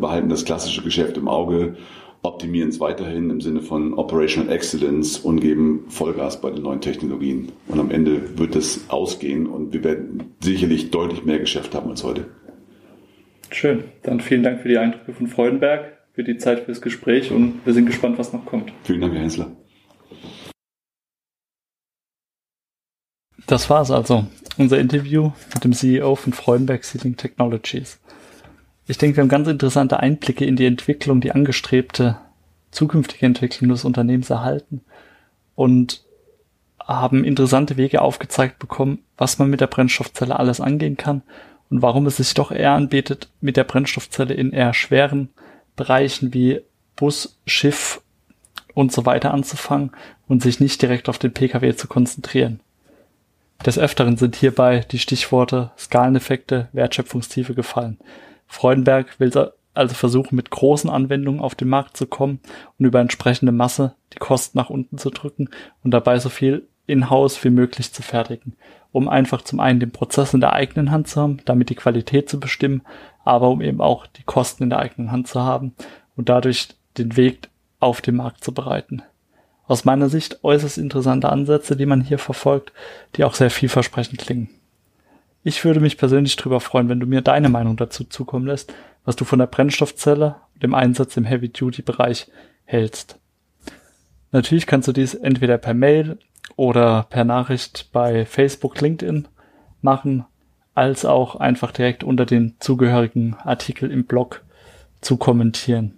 behalten 0.00 0.28
das 0.28 0.44
klassische 0.44 0.82
Geschäft 0.82 1.16
im 1.16 1.28
Auge, 1.28 1.76
optimieren 2.22 2.68
es 2.68 2.80
weiterhin 2.80 3.30
im 3.30 3.40
Sinne 3.40 3.62
von 3.62 3.94
Operational 3.94 4.52
Excellence 4.52 5.18
und 5.18 5.40
geben 5.40 5.84
Vollgas 5.88 6.40
bei 6.40 6.50
den 6.50 6.62
neuen 6.62 6.80
Technologien. 6.80 7.52
Und 7.68 7.80
am 7.80 7.90
Ende 7.90 8.38
wird 8.38 8.56
es 8.56 8.90
ausgehen 8.90 9.46
und 9.46 9.72
wir 9.72 9.82
werden 9.84 10.34
sicherlich 10.40 10.90
deutlich 10.90 11.24
mehr 11.24 11.38
Geschäft 11.38 11.74
haben 11.74 11.90
als 11.90 12.04
heute. 12.04 12.26
Schön. 13.50 13.84
Dann 14.02 14.20
vielen 14.20 14.42
Dank 14.42 14.60
für 14.60 14.68
die 14.68 14.78
Eindrücke 14.78 15.12
von 15.12 15.26
Freudenberg 15.26 15.98
für 16.12 16.24
die 16.24 16.36
Zeit 16.36 16.64
fürs 16.64 16.80
Gespräch 16.80 17.32
und 17.32 17.60
wir 17.64 17.72
sind 17.72 17.86
gespannt, 17.86 18.18
was 18.18 18.32
noch 18.32 18.44
kommt. 18.44 18.72
Vielen 18.84 19.00
Dank, 19.00 19.14
Herr 19.14 19.22
Hensler. 19.22 19.56
Das 23.46 23.68
war 23.70 23.82
es 23.82 23.90
also, 23.90 24.26
unser 24.58 24.78
Interview 24.78 25.32
mit 25.54 25.64
dem 25.64 25.72
CEO 25.72 26.14
von 26.14 26.32
Freudenberg 26.32 26.84
Sealing 26.84 27.16
Technologies. 27.16 27.98
Ich 28.90 28.98
denke, 28.98 29.18
wir 29.18 29.22
haben 29.22 29.28
ganz 29.28 29.46
interessante 29.46 30.00
Einblicke 30.00 30.44
in 30.44 30.56
die 30.56 30.66
Entwicklung, 30.66 31.20
die 31.20 31.30
angestrebte 31.30 32.18
zukünftige 32.72 33.24
Entwicklung 33.24 33.70
des 33.70 33.84
Unternehmens 33.84 34.30
erhalten 34.30 34.80
und 35.54 36.02
haben 36.84 37.22
interessante 37.22 37.76
Wege 37.76 38.02
aufgezeigt 38.02 38.58
bekommen, 38.58 38.98
was 39.16 39.38
man 39.38 39.48
mit 39.48 39.60
der 39.60 39.68
Brennstoffzelle 39.68 40.36
alles 40.36 40.60
angehen 40.60 40.96
kann 40.96 41.22
und 41.70 41.82
warum 41.82 42.04
es 42.06 42.16
sich 42.16 42.34
doch 42.34 42.50
eher 42.50 42.72
anbietet, 42.72 43.28
mit 43.40 43.56
der 43.56 43.62
Brennstoffzelle 43.62 44.34
in 44.34 44.50
eher 44.50 44.74
schweren 44.74 45.28
Bereichen 45.76 46.34
wie 46.34 46.60
Bus, 46.96 47.38
Schiff 47.46 48.02
und 48.74 48.90
so 48.90 49.06
weiter 49.06 49.32
anzufangen 49.32 49.92
und 50.26 50.42
sich 50.42 50.58
nicht 50.58 50.82
direkt 50.82 51.08
auf 51.08 51.20
den 51.20 51.32
Pkw 51.32 51.76
zu 51.76 51.86
konzentrieren. 51.86 52.58
Des 53.64 53.78
Öfteren 53.78 54.16
sind 54.16 54.34
hierbei 54.34 54.80
die 54.90 54.98
Stichworte 54.98 55.70
Skaleneffekte, 55.78 56.66
Wertschöpfungstiefe 56.72 57.54
gefallen. 57.54 57.96
Freudenberg 58.50 59.20
will 59.20 59.30
also 59.74 59.94
versuchen 59.94 60.34
mit 60.34 60.50
großen 60.50 60.90
Anwendungen 60.90 61.40
auf 61.40 61.54
den 61.54 61.68
Markt 61.68 61.96
zu 61.96 62.06
kommen 62.06 62.40
und 62.78 62.84
über 62.84 63.00
entsprechende 63.00 63.52
Masse 63.52 63.94
die 64.12 64.18
Kosten 64.18 64.58
nach 64.58 64.70
unten 64.70 64.98
zu 64.98 65.10
drücken 65.10 65.48
und 65.84 65.92
dabei 65.92 66.18
so 66.18 66.28
viel 66.28 66.66
in-house 66.88 67.42
wie 67.44 67.50
möglich 67.50 67.92
zu 67.92 68.02
fertigen, 68.02 68.56
um 68.90 69.08
einfach 69.08 69.42
zum 69.42 69.60
einen 69.60 69.78
den 69.78 69.92
Prozess 69.92 70.34
in 70.34 70.40
der 70.40 70.52
eigenen 70.52 70.90
Hand 70.90 71.06
zu 71.06 71.20
haben, 71.20 71.38
damit 71.44 71.70
die 71.70 71.76
Qualität 71.76 72.28
zu 72.28 72.40
bestimmen, 72.40 72.82
aber 73.24 73.48
um 73.48 73.60
eben 73.60 73.80
auch 73.80 74.08
die 74.08 74.24
Kosten 74.24 74.64
in 74.64 74.70
der 74.70 74.80
eigenen 74.80 75.12
Hand 75.12 75.28
zu 75.28 75.40
haben 75.40 75.76
und 76.16 76.28
dadurch 76.28 76.70
den 76.98 77.16
Weg 77.16 77.50
auf 77.78 78.00
den 78.00 78.16
Markt 78.16 78.42
zu 78.42 78.52
bereiten. 78.52 79.02
Aus 79.68 79.84
meiner 79.84 80.08
Sicht 80.08 80.42
äußerst 80.42 80.76
interessante 80.76 81.28
Ansätze, 81.28 81.76
die 81.76 81.86
man 81.86 82.00
hier 82.00 82.18
verfolgt, 82.18 82.72
die 83.14 83.22
auch 83.22 83.34
sehr 83.34 83.50
vielversprechend 83.50 84.18
klingen. 84.18 84.50
Ich 85.42 85.64
würde 85.64 85.80
mich 85.80 85.96
persönlich 85.96 86.36
darüber 86.36 86.60
freuen, 86.60 86.88
wenn 86.88 87.00
du 87.00 87.06
mir 87.06 87.22
deine 87.22 87.48
Meinung 87.48 87.76
dazu 87.76 88.04
zukommen 88.04 88.46
lässt, 88.46 88.74
was 89.04 89.16
du 89.16 89.24
von 89.24 89.38
der 89.38 89.46
Brennstoffzelle 89.46 90.36
und 90.54 90.62
dem 90.62 90.74
Einsatz 90.74 91.16
im 91.16 91.24
Heavy-Duty-Bereich 91.24 92.30
hältst. 92.64 93.18
Natürlich 94.32 94.66
kannst 94.66 94.86
du 94.86 94.92
dies 94.92 95.14
entweder 95.14 95.56
per 95.56 95.74
Mail 95.74 96.18
oder 96.56 97.04
per 97.04 97.24
Nachricht 97.24 97.88
bei 97.92 98.26
Facebook, 98.26 98.80
LinkedIn 98.80 99.28
machen, 99.80 100.26
als 100.74 101.04
auch 101.04 101.36
einfach 101.36 101.72
direkt 101.72 102.04
unter 102.04 102.26
den 102.26 102.56
zugehörigen 102.60 103.34
Artikel 103.34 103.90
im 103.90 104.04
Blog 104.04 104.44
zu 105.00 105.16
kommentieren. 105.16 105.94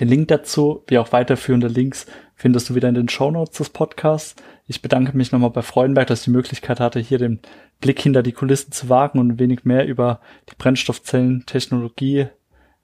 Den 0.00 0.08
Link 0.08 0.28
dazu, 0.28 0.84
wie 0.88 0.98
auch 0.98 1.12
weiterführende 1.12 1.68
Links, 1.68 2.06
findest 2.34 2.68
du 2.68 2.74
wieder 2.74 2.88
in 2.88 2.94
den 2.94 3.08
Show 3.08 3.30
Notes 3.30 3.56
des 3.56 3.70
Podcasts. 3.70 4.36
Ich 4.66 4.82
bedanke 4.82 5.16
mich 5.16 5.32
nochmal 5.32 5.50
bei 5.50 5.62
Freudenberg, 5.62 6.06
dass 6.06 6.20
ich 6.20 6.24
die 6.26 6.30
Möglichkeit 6.30 6.80
hatte, 6.80 7.00
hier 7.00 7.18
den 7.18 7.40
Blick 7.80 8.00
hinter 8.00 8.22
die 8.22 8.32
Kulissen 8.32 8.72
zu 8.72 8.88
wagen 8.88 9.18
und 9.18 9.28
ein 9.28 9.38
wenig 9.38 9.64
mehr 9.64 9.86
über 9.86 10.20
die 10.50 10.54
Brennstoffzellen-Technologie, 10.56 12.26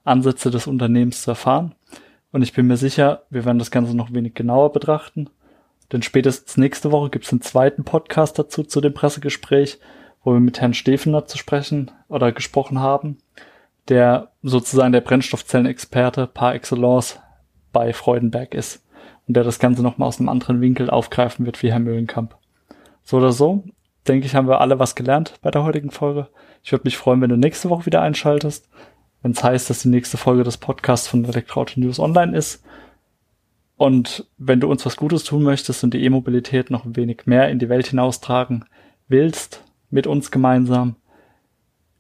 Ansätze 0.05 0.51
des 0.51 0.67
Unternehmens 0.67 1.23
zu 1.23 1.33
erfahren. 1.33 1.75
Und 2.33 2.43
ich 2.43 2.55
bin 2.55 2.67
mir 2.67 2.79
sicher, 2.79 3.25
wir 3.29 3.45
werden 3.45 3.59
das 3.59 3.71
Ganze 3.71 3.95
noch 3.95 4.13
wenig 4.13 4.35
genauer 4.35 4.73
betrachten. 4.73 5.29
Denn 5.93 6.03
spätestens 6.03 6.57
nächste 6.57 6.91
Woche 6.91 7.11
gibt 7.11 7.27
es 7.27 7.33
einen 7.33 7.43
zweiten 7.43 7.85
Podcast 7.85 8.39
dazu 8.39 8.63
zu 8.63 8.81
dem 8.81 8.95
Pressegespräch, 8.95 9.79
wo 10.25 10.33
wir 10.33 10.41
mit 10.41 10.61
Herrn 10.61 10.73
Stefener 10.73 11.27
zu 11.27 11.37
sprechen 11.37 11.91
oder 12.09 12.33
gesprochen 12.33 12.81
haben, 12.81 13.19
der 13.89 14.31
sozusagen 14.43 14.93
der 14.93 15.01
Brennstoffzellenexperte 15.01 16.27
par 16.27 16.55
excellence 16.55 17.19
bei 17.73 17.93
Freudenberg 17.93 18.55
ist 18.55 18.85
und 19.27 19.35
der 19.35 19.45
das 19.45 19.59
Ganze 19.59 19.83
nochmal 19.83 20.09
aus 20.09 20.19
einem 20.19 20.29
anderen 20.29 20.61
Winkel 20.61 20.91
aufgreifen 20.91 21.47
wird 21.47 21.63
wie 21.63 21.73
Herr 21.73 21.79
Mühlenkamp. 21.79 22.37
So 23.03 23.17
oder 23.17 23.33
so, 23.33 23.65
denke 24.07 24.27
ich, 24.27 24.35
haben 24.35 24.49
wir 24.49 24.61
alle 24.61 24.79
was 24.79 24.95
gelernt 24.95 25.35
bei 25.43 25.51
der 25.51 25.65
heutigen 25.65 25.91
Folge. 25.91 26.29
Ich 26.63 26.73
würde 26.73 26.85
mich 26.85 26.97
freuen, 26.97 27.21
wenn 27.21 27.31
du 27.31 27.37
nächste 27.37 27.71
Woche 27.71 27.87
wieder 27.87 28.03
einschaltest, 28.03 28.69
wenn 29.23 29.33
es 29.33 29.43
heißt, 29.43 29.71
dass 29.71 29.83
die 29.83 29.89
nächste 29.89 30.17
Folge 30.17 30.45
des 30.45 30.59
Podcasts 30.59 31.09
von 31.09 31.25
Elektroauto 31.25 31.81
News 31.81 31.99
online 31.99 32.37
ist. 32.37 32.65
Und 33.77 34.27
wenn 34.39 34.61
du 34.61 34.71
uns 34.71 34.87
was 34.87 34.97
Gutes 34.97 35.25
tun 35.25 35.43
möchtest 35.43 35.83
und 35.83 35.95
die 35.95 36.05
E-Mobilität 36.05 36.71
noch 36.71 36.85
ein 36.85 36.97
wenig 36.97 37.23
mehr 37.27 37.49
in 37.49 37.59
die 37.59 37.69
Welt 37.69 37.89
hinaustragen 37.89 38.65
willst, 39.09 39.65
mit 39.91 40.07
uns 40.07 40.31
gemeinsam, 40.31 40.97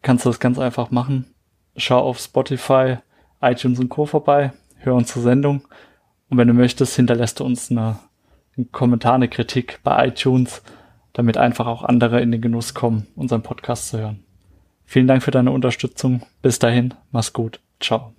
kannst 0.02 0.24
du 0.24 0.30
das 0.30 0.40
ganz 0.40 0.58
einfach 0.58 0.90
machen. 0.90 1.31
Schau 1.76 2.00
auf 2.00 2.18
Spotify, 2.18 2.96
iTunes 3.40 3.78
und 3.78 3.88
Co. 3.88 4.06
vorbei, 4.06 4.52
hör 4.78 4.94
unsere 4.94 5.20
Sendung 5.20 5.62
und 6.28 6.38
wenn 6.38 6.48
du 6.48 6.54
möchtest, 6.54 6.96
hinterlässt 6.96 7.40
du 7.40 7.44
uns 7.44 7.70
eine, 7.70 7.98
einen 8.56 8.70
Kommentar, 8.72 9.14
eine 9.14 9.28
Kritik 9.28 9.80
bei 9.82 10.08
iTunes 10.08 10.62
damit 11.12 11.36
einfach 11.36 11.66
auch 11.66 11.82
andere 11.82 12.20
in 12.20 12.32
den 12.32 12.40
Genuss 12.40 12.74
kommen, 12.74 13.06
unseren 13.16 13.42
Podcast 13.42 13.88
zu 13.88 13.98
hören. 13.98 14.24
Vielen 14.84 15.06
Dank 15.06 15.22
für 15.22 15.30
deine 15.30 15.52
Unterstützung. 15.52 16.22
Bis 16.42 16.58
dahin, 16.58 16.94
mach's 17.10 17.32
gut. 17.32 17.60
Ciao. 17.80 18.12